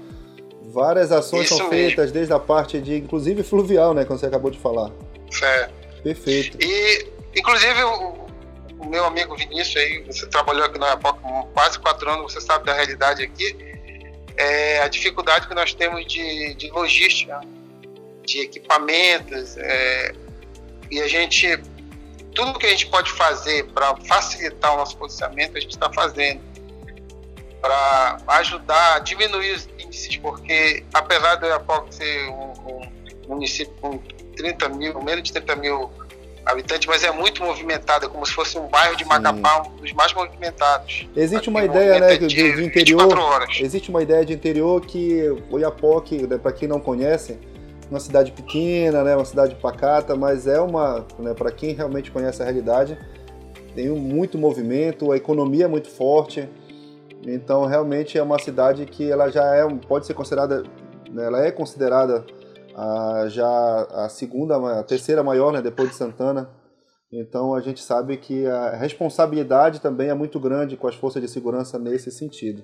Várias 0.63 1.11
ações 1.11 1.45
Isso 1.45 1.57
são 1.57 1.69
mesmo. 1.69 1.85
feitas 1.85 2.11
desde 2.11 2.33
a 2.33 2.39
parte 2.39 2.79
de, 2.79 2.95
inclusive 2.97 3.43
fluvial, 3.43 3.93
né, 3.93 4.03
como 4.03 4.19
você 4.19 4.25
acabou 4.25 4.51
de 4.51 4.57
falar. 4.57 4.91
Certo. 5.29 5.73
Perfeito. 6.03 6.57
E, 6.59 7.07
inclusive, 7.35 7.83
o, 7.83 8.20
meu 8.85 9.05
amigo 9.05 9.35
Vinícius 9.35 9.75
aí, 9.77 10.03
você 10.03 10.27
trabalhou 10.27 10.65
aqui 10.65 10.79
na 10.79 10.93
EPOC 10.93 11.19
quase 11.53 11.79
quatro 11.79 12.09
anos, 12.09 12.33
você 12.33 12.41
sabe 12.41 12.65
da 12.65 12.73
realidade 12.73 13.23
aqui, 13.23 13.55
é 14.37 14.81
a 14.81 14.87
dificuldade 14.87 15.47
que 15.47 15.53
nós 15.53 15.73
temos 15.73 16.05
de, 16.05 16.53
de 16.55 16.69
logística, 16.71 17.39
de 18.25 18.41
equipamentos, 18.41 19.57
é, 19.57 20.13
e 20.89 21.01
a 21.01 21.07
gente, 21.07 21.57
tudo 22.33 22.57
que 22.57 22.65
a 22.65 22.69
gente 22.69 22.87
pode 22.87 23.11
fazer 23.11 23.67
para 23.67 23.95
facilitar 23.97 24.73
o 24.73 24.77
nosso 24.77 24.97
posicionamento, 24.97 25.57
a 25.57 25.59
gente 25.59 25.71
está 25.71 25.91
fazendo, 25.91 26.41
para 27.61 28.17
ajudar 28.27 28.95
a 28.95 28.99
diminuir 28.99 29.51
os 29.53 29.69
índices, 29.77 30.17
porque 30.17 30.83
apesar 30.93 31.35
do 31.35 31.45
EPOC 31.45 31.93
ser 31.93 32.27
um, 32.29 32.53
um 32.65 32.91
município 33.27 33.73
com 33.79 33.97
30 34.35 34.69
mil, 34.69 35.01
menos 35.01 35.23
de 35.23 35.31
30 35.33 35.55
mil 35.57 35.91
habitante, 36.45 36.87
mas 36.87 37.03
é 37.03 37.11
muito 37.11 37.43
movimentado, 37.43 38.05
é 38.05 38.09
como 38.09 38.25
se 38.25 38.33
fosse 38.33 38.57
um 38.57 38.67
bairro 38.67 38.95
de 38.95 39.05
Macapá, 39.05 39.63
um 39.67 39.75
dos 39.75 39.93
mais 39.93 40.13
movimentados. 40.13 41.07
Existe 41.15 41.49
uma 41.49 41.63
ideia, 41.63 41.99
né, 41.99 42.17
de, 42.17 42.27
de 42.27 42.63
interior. 42.63 43.47
Existe 43.59 43.89
uma 43.89 44.01
ideia 44.01 44.25
de 44.25 44.33
interior 44.33 44.81
que 44.81 45.23
Oiapoque, 45.51 46.27
né, 46.27 46.37
para 46.37 46.51
quem 46.51 46.67
não 46.67 46.79
conhece, 46.79 47.39
uma 47.89 47.99
cidade 47.99 48.31
pequena, 48.31 49.03
né, 49.03 49.15
uma 49.15 49.25
cidade 49.25 49.55
pacata, 49.55 50.15
mas 50.15 50.47
é 50.47 50.59
uma, 50.59 51.05
né, 51.19 51.33
para 51.33 51.51
quem 51.51 51.73
realmente 51.73 52.09
conhece 52.09 52.41
a 52.41 52.45
realidade, 52.45 52.97
tem 53.75 53.89
muito 53.89 54.37
movimento, 54.37 55.11
a 55.11 55.17
economia 55.17 55.65
é 55.65 55.67
muito 55.67 55.89
forte. 55.89 56.47
Então, 57.25 57.65
realmente 57.65 58.17
é 58.17 58.23
uma 58.23 58.39
cidade 58.39 58.85
que 58.85 59.09
ela 59.09 59.29
já 59.29 59.43
é, 59.55 59.67
pode 59.87 60.07
ser 60.07 60.13
considerada, 60.13 60.63
né, 61.09 61.25
ela 61.25 61.45
é 61.45 61.51
considerada 61.51 62.25
a, 62.75 63.25
já 63.27 63.47
a 63.91 64.09
segunda, 64.09 64.79
a 64.79 64.83
terceira 64.83 65.23
maior, 65.23 65.51
né, 65.51 65.61
depois 65.61 65.89
de 65.89 65.95
Santana. 65.95 66.49
Então 67.11 67.53
a 67.53 67.59
gente 67.59 67.83
sabe 67.83 68.17
que 68.17 68.45
a 68.45 68.75
responsabilidade 68.75 69.81
também 69.81 70.09
é 70.09 70.13
muito 70.13 70.39
grande 70.39 70.77
com 70.77 70.87
as 70.87 70.95
forças 70.95 71.21
de 71.21 71.27
segurança 71.27 71.77
nesse 71.77 72.09
sentido. 72.09 72.63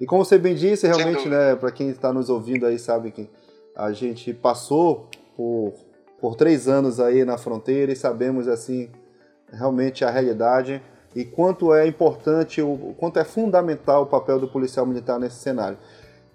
E 0.00 0.06
como 0.06 0.24
você 0.24 0.36
bem 0.36 0.54
disse, 0.54 0.86
realmente, 0.86 1.28
né, 1.28 1.54
para 1.54 1.70
quem 1.70 1.88
está 1.88 2.12
nos 2.12 2.28
ouvindo 2.28 2.66
aí 2.66 2.78
sabe 2.78 3.12
que 3.12 3.30
a 3.76 3.92
gente 3.92 4.34
passou 4.34 5.08
por, 5.36 5.74
por 6.20 6.34
três 6.34 6.66
anos 6.66 6.98
aí 6.98 7.24
na 7.24 7.38
fronteira 7.38 7.92
e 7.92 7.96
sabemos 7.96 8.48
assim 8.48 8.90
realmente 9.52 10.04
a 10.04 10.10
realidade 10.10 10.82
e 11.14 11.24
quanto 11.24 11.72
é 11.72 11.86
importante, 11.86 12.60
o 12.60 12.94
quanto 12.98 13.20
é 13.20 13.24
fundamental 13.24 14.02
o 14.02 14.06
papel 14.06 14.40
do 14.40 14.48
policial 14.48 14.84
militar 14.84 15.18
nesse 15.18 15.36
cenário. 15.36 15.78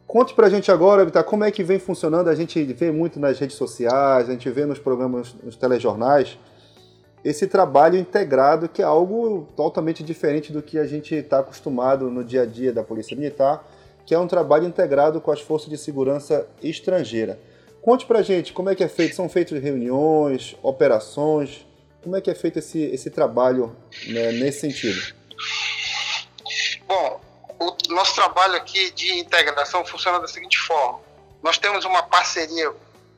Conte 0.10 0.34
pra 0.34 0.50
gente 0.50 0.72
agora, 0.72 1.06
Vitor, 1.06 1.24
como 1.24 1.44
é 1.44 1.52
que 1.52 1.64
vem 1.64 1.78
funcionando. 1.78 2.30
A 2.30 2.34
gente 2.34 2.64
vê 2.64 2.92
muito 2.92 3.20
nas 3.20 3.38
redes 3.38 3.56
sociais, 3.56 4.28
a 4.28 4.32
gente 4.32 4.50
vê 4.50 4.66
nos 4.66 4.80
programas, 4.80 5.36
nos 5.44 5.56
telejornais, 5.56 6.36
esse 7.24 7.46
trabalho 7.46 7.96
integrado, 7.96 8.68
que 8.68 8.82
é 8.82 8.86
algo 8.86 9.48
totalmente 9.56 10.04
diferente 10.04 10.52
do 10.52 10.64
que 10.64 10.80
a 10.80 10.88
gente 10.88 11.14
está 11.14 11.42
acostumado 11.42 12.10
no 12.10 12.24
dia 12.24 12.42
a 12.42 12.46
dia 12.48 12.74
da 12.74 12.82
Polícia 12.82 13.16
Militar, 13.16 13.64
que 14.04 14.16
é 14.16 14.18
um 14.18 14.26
trabalho 14.26 14.66
integrado 14.66 15.22
com 15.22 15.30
as 15.30 15.42
forças 15.42 15.70
de 15.70 15.78
segurança 15.78 16.48
estrangeira. 16.64 17.40
Conte 17.80 18.08
pra 18.08 18.24
gente 18.24 18.52
como 18.52 18.72
é 18.72 18.74
que 18.74 18.84
é 18.84 18.88
feito, 18.88 19.16
são 19.16 19.30
feitas 19.30 19.62
reuniões, 19.62 20.58
operações, 20.64 21.68
como 22.02 22.16
é 22.16 22.22
que 22.22 22.32
é 22.32 22.36
feito 22.36 22.58
esse, 22.58 22.82
esse 22.82 23.12
trabalho 23.12 23.76
né, 24.08 24.32
nesse 24.32 24.62
sentido? 24.62 25.19
Trabalho 28.40 28.56
aqui 28.56 28.90
de 28.92 29.20
integração 29.20 29.84
funciona 29.84 30.18
da 30.20 30.28
seguinte 30.28 30.58
forma. 30.58 31.02
Nós 31.44 31.58
temos 31.58 31.84
uma 31.84 32.04
parceria 32.04 32.74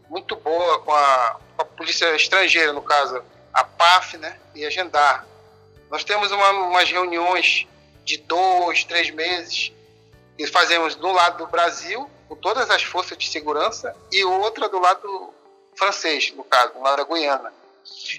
muito 0.10 0.36
boa 0.36 0.80
com 0.80 0.92
a, 0.92 1.40
com 1.56 1.62
a 1.62 1.66
polícia 1.66 2.16
estrangeira, 2.16 2.74
no 2.74 2.82
caso, 2.82 3.24
a 3.54 3.63
PAF 3.63 4.18
né, 4.18 4.40
e 4.56 4.66
a 4.66 4.70
Gendar. 4.72 5.28
Nós 5.92 6.04
temos 6.04 6.32
uma, 6.32 6.50
umas 6.51 6.90
reuniões 6.90 7.68
de 8.04 8.18
dois, 8.18 8.84
três 8.84 9.12
meses 9.12 9.72
que 10.36 10.48
fazemos 10.48 10.96
do 10.96 11.12
lado 11.12 11.38
do 11.38 11.48
Brasil, 11.51 12.10
com 12.28 12.36
todas 12.36 12.72
as 12.72 12.82
forças 12.82 13.16
de 13.16 13.30
segurança, 13.30 13.96
e 14.12 14.24
outra 14.24 14.68
do 14.70 14.80
lado 14.80 15.34
francês, 15.75 16.34
no 16.36 16.44
caso, 16.44 16.74
do 16.74 16.82
lado 16.82 16.98
da 16.98 17.04
Guiana. 17.04 17.54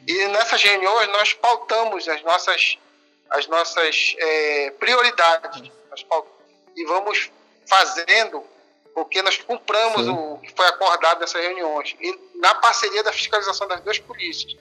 E 0.06 0.28
nessas 0.28 0.62
reuniões 0.62 1.08
nós 1.08 1.32
pautamos 1.32 2.06
as 2.06 2.22
nossas, 2.22 2.78
as 3.30 3.48
nossas 3.48 4.14
é, 4.18 4.70
prioridades 4.78 5.70
e 6.76 6.84
vamos 6.86 7.30
fazendo 7.66 8.42
porque 8.94 9.22
nós 9.22 9.38
cumpramos 9.38 10.04
Sim. 10.04 10.10
o 10.10 10.38
que 10.38 10.52
foi 10.54 10.66
acordado 10.66 11.20
nessas 11.20 11.40
reuniões. 11.40 11.96
E 12.00 12.18
na 12.38 12.54
parceria 12.56 13.02
da 13.02 13.12
fiscalização 13.12 13.66
das 13.66 13.80
duas 13.80 13.98
polícias, 13.98 14.54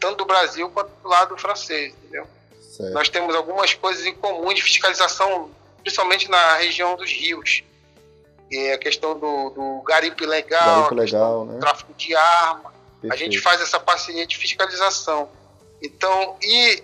tanto 0.00 0.16
do 0.16 0.24
Brasil 0.24 0.68
quanto 0.70 0.90
do 1.02 1.08
lado 1.08 1.36
francês, 1.38 1.94
entendeu? 1.94 2.26
Certo. 2.76 2.92
Nós 2.92 3.08
temos 3.08 3.34
algumas 3.34 3.74
coisas 3.74 4.04
em 4.04 4.14
comum 4.14 4.52
de 4.52 4.62
fiscalização, 4.62 5.50
principalmente 5.82 6.28
na 6.28 6.56
região 6.56 6.96
dos 6.96 7.10
rios. 7.10 7.62
E 8.50 8.70
a 8.70 8.78
questão 8.78 9.18
do, 9.18 9.50
do 9.50 9.82
garimpo 9.82 10.22
ilegal, 10.22 10.82
garimpo 10.82 10.94
legal, 10.94 11.44
né? 11.44 11.54
do 11.54 11.60
tráfico 11.60 11.92
de 11.94 12.14
arma. 12.14 12.72
Perfeito. 13.00 13.12
A 13.12 13.16
gente 13.16 13.40
faz 13.40 13.60
essa 13.60 13.78
parceria 13.80 14.26
de 14.26 14.36
fiscalização. 14.36 15.28
Então, 15.82 16.36
e 16.42 16.82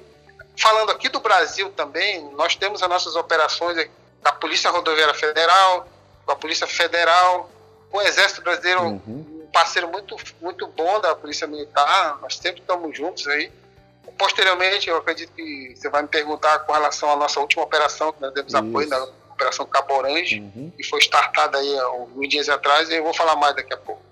falando 0.56 0.90
aqui 0.90 1.08
do 1.08 1.20
Brasil 1.20 1.70
também, 1.72 2.22
nós 2.32 2.56
temos 2.56 2.82
as 2.82 2.88
nossas 2.88 3.16
operações 3.16 3.76
da 4.22 4.32
Polícia 4.32 4.70
Rodoviária 4.70 5.14
Federal, 5.14 5.88
com 6.24 6.32
a 6.32 6.36
Polícia 6.36 6.66
Federal, 6.66 7.50
o 7.92 8.00
Exército 8.00 8.42
Brasileiro, 8.42 8.82
uhum. 8.82 9.02
um 9.06 9.50
parceiro 9.52 9.88
muito, 9.88 10.16
muito 10.40 10.66
bom 10.68 11.00
da 11.00 11.14
Polícia 11.14 11.46
Militar, 11.46 12.18
nós 12.22 12.36
sempre 12.36 12.60
estamos 12.60 12.96
juntos 12.96 13.26
aí. 13.26 13.50
Posteriormente, 14.18 14.88
eu 14.88 14.96
acredito 14.96 15.32
que 15.32 15.74
você 15.74 15.88
vai 15.88 16.02
me 16.02 16.08
perguntar 16.08 16.60
com 16.60 16.72
relação 16.72 17.10
à 17.10 17.16
nossa 17.16 17.40
última 17.40 17.62
operação, 17.62 18.12
que 18.12 18.20
nós 18.20 18.32
demos 18.32 18.52
Isso. 18.52 18.62
apoio 18.62 18.88
na 18.88 19.04
Operação 19.32 19.66
Caborange, 19.66 20.40
uhum. 20.40 20.70
que 20.76 20.84
foi 20.84 21.00
startada 21.00 21.58
aí 21.58 21.78
alguns 21.78 22.28
dias 22.28 22.48
atrás, 22.48 22.88
e 22.90 22.96
eu 22.96 23.02
vou 23.02 23.14
falar 23.14 23.36
mais 23.36 23.56
daqui 23.56 23.72
a 23.72 23.76
pouco. 23.76 24.02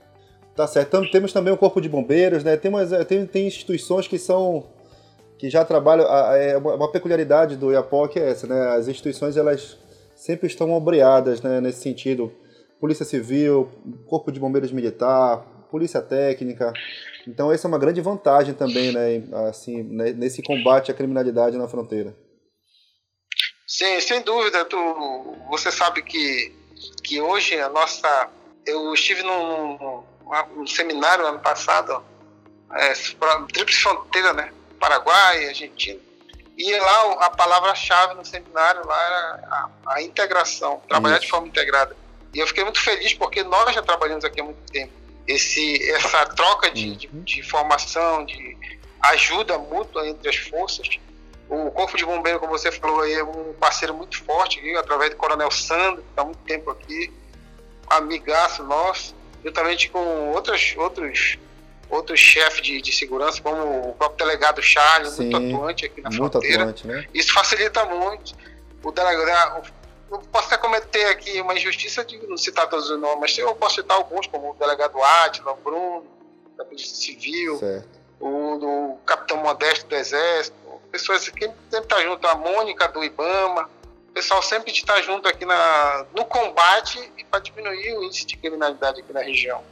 Tá 0.56 0.66
certo. 0.66 1.08
Temos 1.10 1.32
também 1.32 1.52
o 1.52 1.56
Corpo 1.56 1.80
de 1.80 1.88
Bombeiros, 1.88 2.42
né? 2.42 2.56
Tem, 2.56 2.70
umas, 2.70 2.90
tem, 3.06 3.24
tem 3.26 3.46
instituições 3.46 4.08
que 4.08 4.18
são 4.18 4.66
que 5.38 5.48
já 5.48 5.64
trabalham. 5.64 6.06
É 6.34 6.56
uma 6.58 6.90
peculiaridade 6.90 7.56
do 7.56 7.72
IAPOC 7.72 8.18
é 8.18 8.30
essa, 8.30 8.46
né? 8.46 8.76
As 8.76 8.88
instituições 8.88 9.36
elas 9.36 9.78
sempre 10.20 10.46
estão 10.46 10.70
ombreadas 10.70 11.40
né, 11.40 11.60
nesse 11.60 11.80
sentido. 11.80 12.32
Polícia 12.78 13.04
Civil, 13.04 13.70
Corpo 14.06 14.30
de 14.30 14.38
Bombeiros 14.38 14.70
Militar, 14.70 15.38
Polícia 15.70 16.02
Técnica. 16.02 16.72
Então 17.26 17.50
essa 17.50 17.66
é 17.66 17.68
uma 17.68 17.78
grande 17.78 18.00
vantagem 18.00 18.54
também, 18.54 18.92
né, 18.92 19.22
assim, 19.48 19.82
né, 19.82 20.12
nesse 20.12 20.42
combate 20.42 20.90
à 20.90 20.94
criminalidade 20.94 21.56
na 21.56 21.68
fronteira. 21.68 22.14
Sim, 23.66 24.00
sem 24.00 24.20
dúvida. 24.22 24.64
Tu, 24.64 24.76
você 25.48 25.70
sabe 25.70 26.02
que, 26.02 26.52
que 27.02 27.20
hoje 27.20 27.58
a 27.58 27.68
nossa. 27.68 28.28
Eu 28.66 28.92
estive 28.92 29.22
num, 29.22 29.78
num, 29.78 30.04
num 30.56 30.66
seminário 30.66 31.26
ano 31.26 31.38
passado, 31.38 32.02
é, 32.72 32.92
Tríplice 33.52 33.80
Fronteira, 33.80 34.32
né? 34.34 34.52
Paraguai, 34.78 35.48
Argentina 35.48 36.09
e 36.60 36.78
lá 36.78 37.24
a 37.24 37.30
palavra-chave 37.30 38.14
no 38.14 38.24
seminário 38.24 38.86
lá 38.86 39.02
era 39.06 39.48
a, 39.86 39.94
a 39.94 40.02
integração, 40.02 40.82
trabalhar 40.86 41.14
Isso. 41.14 41.24
de 41.24 41.30
forma 41.30 41.48
integrada. 41.48 41.96
E 42.34 42.38
eu 42.38 42.46
fiquei 42.46 42.62
muito 42.62 42.78
feliz 42.78 43.14
porque 43.14 43.42
nós 43.42 43.74
já 43.74 43.80
trabalhamos 43.80 44.26
aqui 44.26 44.42
há 44.42 44.44
muito 44.44 44.70
tempo. 44.70 44.92
Esse, 45.26 45.90
essa 45.90 46.26
troca 46.26 46.70
de, 46.70 46.96
de, 46.96 47.06
uhum. 47.08 47.22
de 47.22 47.42
formação, 47.42 48.26
de 48.26 48.58
ajuda 49.00 49.56
mútua 49.56 50.06
entre 50.06 50.28
as 50.28 50.36
forças. 50.36 50.86
O 51.48 51.70
Corpo 51.70 51.96
de 51.96 52.04
Bombeiro, 52.04 52.38
como 52.38 52.52
você 52.52 52.70
falou 52.70 53.00
aí, 53.00 53.14
é 53.14 53.24
um 53.24 53.54
parceiro 53.54 53.94
muito 53.94 54.22
forte 54.22 54.58
aqui, 54.58 54.76
através 54.76 55.10
do 55.10 55.16
Coronel 55.16 55.50
Sandro, 55.50 56.02
que 56.02 56.10
está 56.10 56.22
há 56.22 56.24
muito 56.26 56.40
tempo 56.40 56.70
aqui, 56.70 57.10
amigaço 57.88 58.62
nosso, 58.64 59.14
juntamente 59.42 59.88
com 59.88 60.32
outras, 60.32 60.74
outros 60.76 61.38
outros 61.90 62.20
chefes 62.20 62.62
de, 62.62 62.80
de, 62.80 62.92
segurança, 62.92 63.42
como 63.42 63.90
o 63.90 63.94
próprio 63.94 64.26
delegado 64.26 64.62
Charles, 64.62 65.12
Sim, 65.12 65.28
muito 65.30 65.56
atuante 65.56 65.86
aqui 65.86 66.00
na 66.00 66.12
fronteira. 66.12 66.62
Atuante, 66.62 66.86
né? 66.86 67.06
Isso 67.12 67.32
facilita 67.32 67.84
muito. 67.84 68.34
O 68.82 68.92
delegado, 68.92 69.68
eu 70.10 70.18
posso 70.32 70.46
até 70.46 70.56
cometer 70.56 71.06
aqui 71.06 71.40
uma 71.40 71.54
injustiça 71.54 72.04
de 72.04 72.18
não 72.26 72.36
citar 72.36 72.68
todos 72.68 72.88
os 72.88 72.98
nomes, 72.98 73.18
mas 73.20 73.38
eu 73.38 73.54
posso 73.54 73.76
citar 73.76 73.96
alguns, 73.96 74.26
como 74.26 74.52
o 74.52 74.54
delegado 74.54 75.02
Átila, 75.02 75.52
o 75.52 75.56
Bruno, 75.56 76.06
da 76.56 76.64
Polícia 76.64 76.94
Civil, 76.94 77.58
certo. 77.58 77.88
o 78.20 78.98
Capitão 79.04 79.38
Modesto 79.38 79.88
do 79.88 79.96
Exército, 79.96 80.56
pessoas 80.90 81.28
que 81.28 81.40
sempre 81.40 81.56
estão 81.64 81.82
tá 81.82 82.02
junto, 82.02 82.26
a 82.26 82.34
Mônica 82.34 82.88
do 82.88 83.02
IBAMA, 83.02 83.68
o 84.08 84.12
pessoal 84.12 84.42
sempre 84.42 84.72
está 84.72 85.00
junto 85.02 85.28
aqui 85.28 85.44
na, 85.44 86.04
no 86.14 86.24
combate 86.24 87.12
e 87.16 87.24
para 87.24 87.40
diminuir 87.40 87.96
o 87.96 88.04
índice 88.04 88.26
de 88.26 88.36
criminalidade 88.36 89.00
aqui 89.00 89.12
na 89.12 89.20
região. 89.20 89.62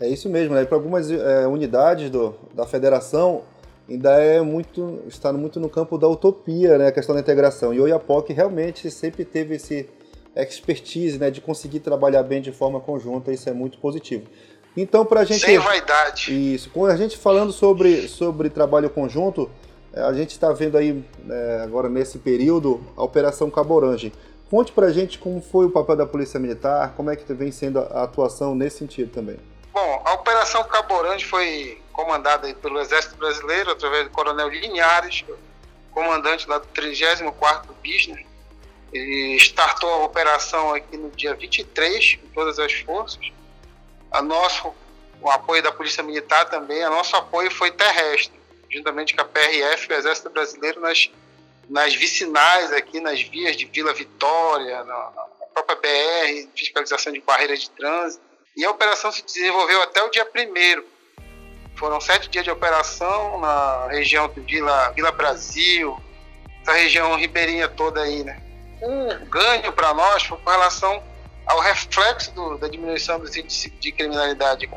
É 0.00 0.08
isso 0.08 0.28
mesmo, 0.28 0.54
né? 0.54 0.64
Para 0.64 0.76
algumas 0.76 1.10
é, 1.10 1.46
unidades 1.46 2.10
do, 2.10 2.34
da 2.54 2.66
federação 2.66 3.42
ainda 3.88 4.12
é 4.12 4.40
muito 4.40 5.02
está 5.08 5.32
muito 5.32 5.58
no 5.58 5.68
campo 5.68 5.98
da 5.98 6.08
utopia, 6.08 6.78
né? 6.78 6.86
A 6.86 6.92
questão 6.92 7.14
da 7.14 7.20
integração. 7.20 7.74
E 7.74 7.80
o 7.80 7.86
Iapoc 7.86 8.30
realmente 8.30 8.90
sempre 8.90 9.24
teve 9.24 9.56
esse 9.56 9.88
expertise, 10.34 11.18
né? 11.18 11.30
De 11.30 11.40
conseguir 11.40 11.80
trabalhar 11.80 12.22
bem 12.22 12.40
de 12.40 12.52
forma 12.52 12.80
conjunta. 12.80 13.32
Isso 13.32 13.48
é 13.48 13.52
muito 13.52 13.78
positivo. 13.78 14.24
Então, 14.76 15.04
para 15.04 15.20
a 15.20 15.24
gente 15.24 15.44
sem 15.44 15.58
vaidade. 15.58 16.54
Isso. 16.54 16.70
Com 16.70 16.86
a 16.86 16.96
gente 16.96 17.18
falando 17.18 17.52
sobre 17.52 18.08
sobre 18.08 18.48
trabalho 18.48 18.88
conjunto, 18.88 19.50
é, 19.92 20.00
a 20.00 20.12
gente 20.12 20.30
está 20.30 20.52
vendo 20.52 20.78
aí 20.78 21.04
é, 21.28 21.60
agora 21.62 21.88
nesse 21.88 22.18
período 22.18 22.80
a 22.96 23.02
Operação 23.02 23.50
Caborange. 23.50 24.12
Conte 24.48 24.72
para 24.72 24.86
a 24.86 24.92
gente 24.92 25.18
como 25.18 25.40
foi 25.40 25.66
o 25.66 25.70
papel 25.70 25.96
da 25.96 26.06
Polícia 26.06 26.40
Militar, 26.40 26.94
como 26.96 27.10
é 27.10 27.16
que 27.16 27.32
vem 27.34 27.52
sendo 27.52 27.80
a 27.80 28.02
atuação 28.02 28.54
nesse 28.54 28.78
sentido 28.78 29.10
também. 29.10 29.36
Bom, 29.82 30.02
a 30.04 30.12
Operação 30.12 30.62
Caborante 30.64 31.24
foi 31.24 31.80
comandada 31.90 32.52
pelo 32.56 32.78
Exército 32.80 33.16
Brasileiro, 33.16 33.70
através 33.70 34.04
do 34.04 34.10
Coronel 34.10 34.48
Linhares, 34.48 35.24
comandante 35.90 36.46
lá 36.46 36.58
do 36.58 36.66
34º 36.68 37.64
BISNER. 37.82 38.26
Ele 38.92 39.36
startou 39.36 39.88
a 39.88 40.04
operação 40.04 40.74
aqui 40.74 40.98
no 40.98 41.08
dia 41.12 41.34
23, 41.34 42.16
com 42.16 42.26
todas 42.34 42.58
as 42.58 42.74
forças. 42.74 43.32
A 44.10 44.20
nosso, 44.20 44.70
o 45.22 45.30
apoio 45.30 45.62
da 45.62 45.72
Polícia 45.72 46.02
Militar 46.02 46.44
também, 46.50 46.82
a 46.84 46.90
nosso 46.90 47.16
apoio 47.16 47.50
foi 47.50 47.70
terrestre, 47.70 48.38
juntamente 48.68 49.14
com 49.14 49.22
a 49.22 49.24
PRF 49.24 49.86
e 49.88 49.94
o 49.94 49.96
Exército 49.96 50.28
Brasileiro 50.28 50.78
nas, 50.78 51.10
nas 51.70 51.94
vicinais 51.94 52.70
aqui, 52.70 53.00
nas 53.00 53.22
vias 53.22 53.56
de 53.56 53.64
Vila 53.64 53.94
Vitória, 53.94 54.84
na, 54.84 55.10
na 55.40 55.46
própria 55.54 55.76
BR, 55.76 56.50
fiscalização 56.54 57.14
de 57.14 57.20
barreiras 57.22 57.60
de 57.60 57.70
trânsito 57.70 58.29
e 58.56 58.64
a 58.64 58.70
operação 58.70 59.12
se 59.12 59.24
desenvolveu 59.24 59.82
até 59.82 60.02
o 60.02 60.10
dia 60.10 60.26
1 60.26 60.84
Foram 61.76 62.00
sete 62.00 62.28
dias 62.28 62.44
de 62.44 62.50
operação 62.50 63.38
na 63.40 63.88
região 63.88 64.28
de 64.28 64.40
Vila, 64.40 64.90
Vila 64.90 65.12
Brasil, 65.12 65.98
essa 66.62 66.72
região 66.72 67.16
ribeirinha 67.16 67.68
toda 67.68 68.02
aí, 68.02 68.22
né? 68.22 68.40
Um 68.82 69.24
ganho 69.26 69.72
para 69.72 69.94
nós 69.94 70.22
foi 70.24 70.38
com 70.38 70.50
relação 70.50 71.02
ao 71.46 71.60
reflexo 71.60 72.32
do, 72.32 72.58
da 72.58 72.68
diminuição 72.68 73.18
dos 73.18 73.36
índices 73.36 73.72
de 73.80 73.92
criminalidade. 73.92 74.68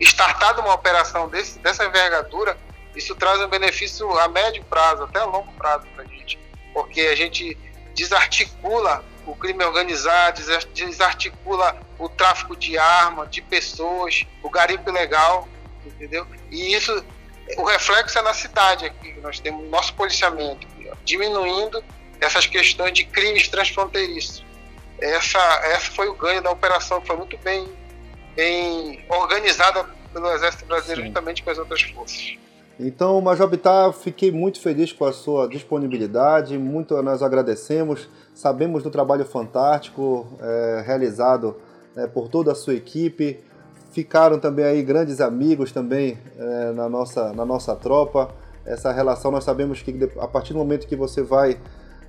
Startada 0.00 0.60
uma 0.60 0.74
operação 0.74 1.28
desse, 1.28 1.58
dessa 1.58 1.84
envergadura, 1.84 2.56
isso 2.94 3.14
traz 3.14 3.40
um 3.40 3.48
benefício 3.48 4.10
a 4.18 4.28
médio 4.28 4.64
prazo, 4.64 5.04
até 5.04 5.20
a 5.20 5.24
longo 5.24 5.50
prazo 5.52 5.86
para 5.94 6.04
a 6.04 6.06
gente, 6.06 6.38
porque 6.72 7.00
a 7.02 7.16
gente 7.16 7.56
desarticula 7.94 9.04
o 9.26 9.34
crime 9.34 9.64
organizado, 9.64 10.40
desarticula 10.74 11.78
o 12.02 12.08
tráfico 12.08 12.56
de 12.56 12.76
armas, 12.76 13.30
de 13.30 13.40
pessoas, 13.40 14.24
o 14.42 14.50
garimpo 14.50 14.90
ilegal, 14.90 15.48
entendeu? 15.86 16.26
E 16.50 16.74
isso, 16.74 17.04
o 17.56 17.64
reflexo 17.64 18.18
é 18.18 18.22
na 18.22 18.34
cidade 18.34 18.86
aqui, 18.86 19.14
nós 19.22 19.38
temos 19.38 19.68
nosso 19.70 19.94
policiamento, 19.94 20.66
diminuindo 21.04 21.82
essas 22.20 22.46
questões 22.46 22.92
de 22.92 23.04
crimes 23.04 23.48
transfronteiriços. 23.48 24.44
Essa, 25.00 25.38
essa 25.64 25.90
foi 25.92 26.08
o 26.08 26.14
ganho 26.14 26.42
da 26.42 26.50
operação, 26.50 27.00
foi 27.00 27.16
muito 27.16 27.36
bem, 27.38 27.68
bem 28.34 29.04
organizada 29.08 29.84
pelo 30.12 30.30
Exército 30.32 30.66
Brasileiro 30.66 31.02
Sim. 31.02 31.08
juntamente 31.08 31.42
com 31.42 31.50
as 31.50 31.58
outras 31.58 31.82
forças. 31.82 32.36
Então, 32.78 33.20
Major 33.20 33.48
Bittar, 33.48 33.92
fiquei 33.92 34.32
muito 34.32 34.60
feliz 34.60 34.92
com 34.92 35.04
a 35.04 35.12
sua 35.12 35.46
disponibilidade, 35.46 36.58
muito 36.58 37.00
nós 37.02 37.22
agradecemos, 37.22 38.08
sabemos 38.34 38.82
do 38.82 38.90
trabalho 38.90 39.24
fantástico 39.24 40.26
é, 40.40 40.82
realizado 40.84 41.56
é, 41.96 42.06
por 42.06 42.28
toda 42.28 42.52
a 42.52 42.54
sua 42.54 42.74
equipe, 42.74 43.40
ficaram 43.90 44.38
também 44.38 44.64
aí 44.64 44.82
grandes 44.82 45.20
amigos 45.20 45.72
também 45.72 46.18
é, 46.38 46.72
na, 46.72 46.88
nossa, 46.88 47.32
na 47.32 47.44
nossa 47.44 47.74
tropa, 47.76 48.30
essa 48.64 48.92
relação 48.92 49.30
nós 49.30 49.44
sabemos 49.44 49.82
que 49.82 50.10
a 50.18 50.26
partir 50.26 50.52
do 50.52 50.58
momento 50.58 50.86
que 50.86 50.96
você 50.96 51.22
vai 51.22 51.58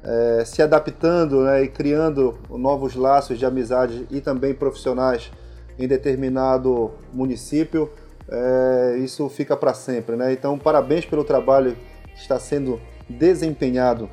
é, 0.04 0.44
se 0.46 0.62
adaptando 0.62 1.42
né, 1.44 1.64
e 1.64 1.68
criando 1.68 2.38
novos 2.50 2.96
laços 2.96 3.40
de 3.40 3.46
amizade 3.46 4.06
e 4.12 4.22
também 4.22 4.54
profissionais 4.54 5.32
em 5.80 5.88
determinado 5.88 6.92
município, 7.12 7.90
é, 8.30 8.98
isso 9.00 9.28
fica 9.30 9.58
para 9.58 9.74
sempre. 9.74 10.16
Né? 10.16 10.34
Então, 10.34 10.58
parabéns 10.58 11.06
pelo 11.06 11.24
trabalho 11.24 11.76
que 12.14 12.22
está 12.22 12.40
sendo 12.40 12.80
desempenhado 13.10 14.10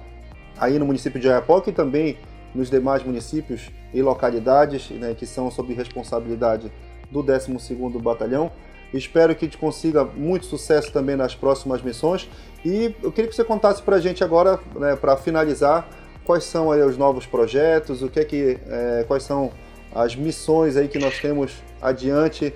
aí 0.58 0.78
no 0.78 0.86
município 0.86 1.20
de 1.20 1.28
Ayapoca 1.28 1.70
e 1.70 1.72
também 1.72 2.18
nos 2.54 2.70
demais 2.70 3.02
municípios 3.02 3.70
e 3.92 4.02
localidades 4.02 4.90
né, 4.90 5.14
que 5.14 5.26
são 5.26 5.50
sob 5.50 5.72
responsabilidade 5.72 6.70
do 7.10 7.22
12º 7.22 8.00
Batalhão. 8.00 8.50
Espero 8.92 9.34
que 9.34 9.46
te 9.46 9.56
consiga 9.56 10.04
muito 10.04 10.46
sucesso 10.46 10.92
também 10.92 11.16
nas 11.16 11.34
próximas 11.34 11.80
missões. 11.80 12.28
E 12.64 12.94
eu 13.02 13.12
queria 13.12 13.30
que 13.30 13.36
você 13.36 13.44
contasse 13.44 13.82
para 13.82 13.96
a 13.96 14.00
gente 14.00 14.24
agora, 14.24 14.58
né, 14.74 14.96
para 14.96 15.16
finalizar, 15.16 15.88
quais 16.24 16.44
são 16.44 16.72
aí 16.72 16.82
os 16.82 16.96
novos 16.96 17.24
projetos, 17.26 18.02
o 18.02 18.08
que 18.08 18.20
é 18.20 18.24
que, 18.24 18.58
é, 18.66 19.04
quais 19.06 19.22
são 19.22 19.52
as 19.94 20.14
missões 20.14 20.76
aí 20.76 20.88
que 20.88 20.98
nós 20.98 21.18
temos 21.20 21.52
adiante 21.80 22.52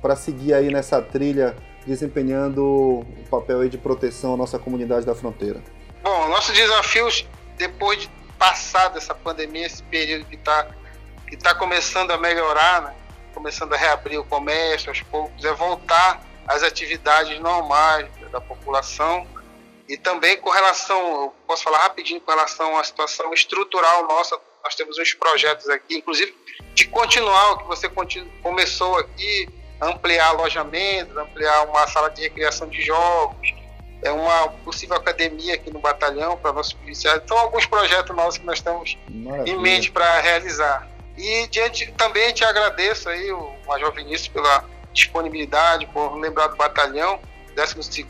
para 0.00 0.16
seguir 0.16 0.54
aí 0.54 0.70
nessa 0.72 1.00
trilha 1.00 1.54
desempenhando 1.86 2.62
o 2.62 3.06
papel 3.30 3.60
aí 3.60 3.68
de 3.68 3.78
proteção 3.78 4.34
à 4.34 4.36
nossa 4.36 4.58
comunidade 4.58 5.06
da 5.06 5.14
fronteira. 5.14 5.62
Bom, 6.02 6.28
nossos 6.28 6.54
desafios 6.54 7.26
depois 7.56 8.02
de 8.02 8.17
passar 8.38 8.88
dessa 8.88 9.14
pandemia, 9.14 9.66
esse 9.66 9.82
período 9.82 10.24
que 10.26 10.36
está 10.36 10.66
que 11.28 11.36
tá 11.36 11.54
começando 11.54 12.10
a 12.10 12.16
melhorar, 12.16 12.80
né? 12.80 12.94
começando 13.34 13.74
a 13.74 13.76
reabrir 13.76 14.18
o 14.18 14.24
comércio 14.24 14.88
aos 14.88 15.02
poucos, 15.02 15.44
é 15.44 15.52
voltar 15.52 16.22
às 16.46 16.62
atividades 16.62 17.38
normais 17.38 18.08
da 18.32 18.40
população 18.40 19.26
e 19.88 19.96
também 19.96 20.36
com 20.38 20.50
relação, 20.50 21.22
eu 21.22 21.34
posso 21.46 21.62
falar 21.62 21.78
rapidinho 21.78 22.20
com 22.20 22.30
relação 22.30 22.78
à 22.78 22.84
situação 22.84 23.32
estrutural 23.32 24.06
nossa, 24.06 24.38
nós 24.62 24.74
temos 24.74 24.98
uns 24.98 25.14
projetos 25.14 25.68
aqui, 25.68 25.96
inclusive 25.96 26.34
de 26.74 26.86
continuar 26.88 27.52
o 27.52 27.58
que 27.58 27.64
você 27.64 27.90
começou 28.42 28.98
aqui, 28.98 29.48
ampliar 29.80 30.28
alojamentos, 30.28 31.16
ampliar 31.16 31.66
uma 31.66 31.86
sala 31.86 32.10
de 32.10 32.22
recriação 32.22 32.68
de 32.68 32.82
jogos, 32.82 33.54
é 34.02 34.10
uma 34.10 34.48
possível 34.64 34.96
academia 34.96 35.54
aqui 35.54 35.72
no 35.72 35.80
batalhão 35.80 36.36
para 36.36 36.52
nossos 36.52 36.72
policiais. 36.72 37.20
Então, 37.24 37.38
alguns 37.38 37.66
projetos 37.66 38.14
nossos 38.14 38.38
que 38.38 38.46
nós 38.46 38.58
estamos 38.58 38.96
Maravilha. 39.08 39.54
em 39.54 39.58
mente 39.60 39.90
para 39.90 40.20
realizar. 40.20 40.88
E 41.16 41.48
diante, 41.48 41.92
também 41.92 42.32
te 42.32 42.44
agradeço 42.44 43.08
aí, 43.08 43.32
o 43.32 43.52
Major 43.66 43.92
Vinícius, 43.92 44.28
pela 44.28 44.64
disponibilidade, 44.92 45.86
por 45.86 46.16
lembrar 46.16 46.48
do 46.48 46.56
batalhão. 46.56 47.20
12 47.58 48.06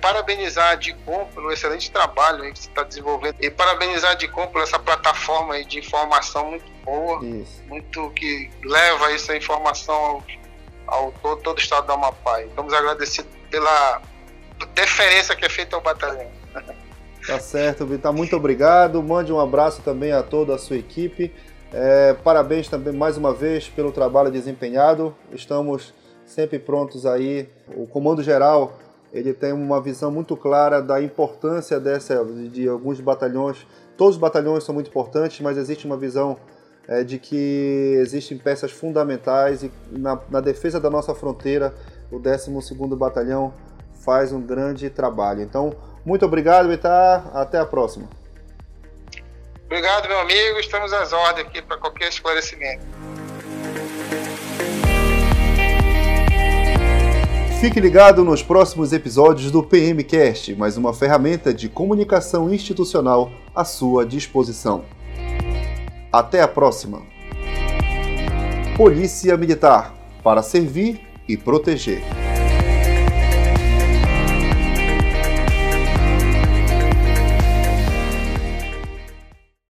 parabenizar 0.00 0.70
a 0.70 0.74
DICOM 0.76 1.26
pelo 1.34 1.50
excelente 1.50 1.90
trabalho 1.90 2.44
que 2.52 2.56
você 2.56 2.68
está 2.68 2.84
desenvolvendo 2.84 3.34
e 3.40 3.50
parabenizar 3.50 4.12
a 4.12 4.14
DICOM 4.14 4.46
por 4.46 4.62
essa 4.62 4.78
plataforma 4.78 5.60
de 5.64 5.80
informação 5.80 6.50
muito 6.50 6.70
boa, 6.84 7.24
isso. 7.24 7.60
muito 7.66 8.10
que 8.10 8.48
leva 8.62 9.12
essa 9.12 9.36
informação 9.36 9.94
ao, 9.94 10.24
ao 10.86 11.12
todo, 11.20 11.42
todo, 11.42 11.56
o 11.58 11.60
estado 11.60 11.88
do 11.88 11.94
Amapá. 11.94 12.42
Estamos 12.42 12.72
agradecidos 12.72 13.32
pela 13.50 14.00
deferência 14.66 15.34
que 15.36 15.44
é 15.44 15.48
feita 15.48 15.76
ao 15.76 15.82
batalhão. 15.82 16.26
Tá 17.26 17.38
certo, 17.38 17.86
Vitor. 17.86 18.12
Muito 18.12 18.36
obrigado. 18.36 19.02
Mande 19.02 19.32
um 19.32 19.38
abraço 19.38 19.80
também 19.82 20.12
a 20.12 20.22
toda 20.22 20.54
a 20.54 20.58
sua 20.58 20.76
equipe. 20.76 21.32
É, 21.72 22.14
parabéns 22.14 22.68
também 22.68 22.92
mais 22.92 23.16
uma 23.16 23.32
vez 23.32 23.68
pelo 23.68 23.92
trabalho 23.92 24.30
desempenhado. 24.30 25.14
Estamos 25.32 25.94
sempre 26.26 26.58
prontos 26.58 27.06
aí. 27.06 27.48
O 27.76 27.86
Comando 27.86 28.22
Geral 28.22 28.76
ele 29.12 29.34
tem 29.34 29.52
uma 29.52 29.80
visão 29.80 30.10
muito 30.10 30.36
clara 30.36 30.80
da 30.80 31.00
importância 31.02 31.78
dessa 31.78 32.24
de 32.24 32.66
alguns 32.66 33.00
batalhões. 33.00 33.66
Todos 33.96 34.16
os 34.16 34.20
batalhões 34.20 34.64
são 34.64 34.74
muito 34.74 34.88
importantes, 34.88 35.40
mas 35.40 35.58
existe 35.58 35.86
uma 35.86 35.96
visão 35.96 36.38
é, 36.88 37.04
de 37.04 37.18
que 37.18 37.96
existem 38.00 38.38
peças 38.38 38.72
fundamentais 38.72 39.62
e 39.62 39.70
na, 39.90 40.18
na 40.30 40.40
defesa 40.40 40.80
da 40.80 40.90
nossa 40.90 41.14
fronteira 41.14 41.74
o 42.10 42.18
12º 42.18 42.96
Batalhão 42.96 43.52
faz 44.04 44.32
um 44.32 44.40
grande 44.40 44.90
trabalho. 44.90 45.42
Então, 45.42 45.74
muito 46.04 46.24
obrigado, 46.24 46.68
Vitar. 46.68 47.30
Até 47.34 47.58
a 47.58 47.66
próxima. 47.66 48.08
Obrigado, 49.64 50.08
meu 50.08 50.20
amigo. 50.20 50.58
Estamos 50.58 50.92
às 50.92 51.12
ordens 51.12 51.46
aqui 51.46 51.62
para 51.62 51.78
qualquer 51.78 52.08
esclarecimento. 52.08 52.84
Fique 57.60 57.78
ligado 57.78 58.24
nos 58.24 58.42
próximos 58.42 58.92
episódios 58.92 59.52
do 59.52 59.62
PMcast, 59.62 60.52
mais 60.56 60.76
uma 60.76 60.92
ferramenta 60.92 61.54
de 61.54 61.68
comunicação 61.68 62.52
institucional 62.52 63.30
à 63.54 63.64
sua 63.64 64.04
disposição. 64.04 64.84
Até 66.12 66.42
a 66.42 66.48
próxima. 66.48 67.02
Polícia 68.76 69.36
Militar 69.36 69.94
para 70.24 70.42
servir 70.42 71.00
e 71.28 71.36
proteger. 71.36 72.02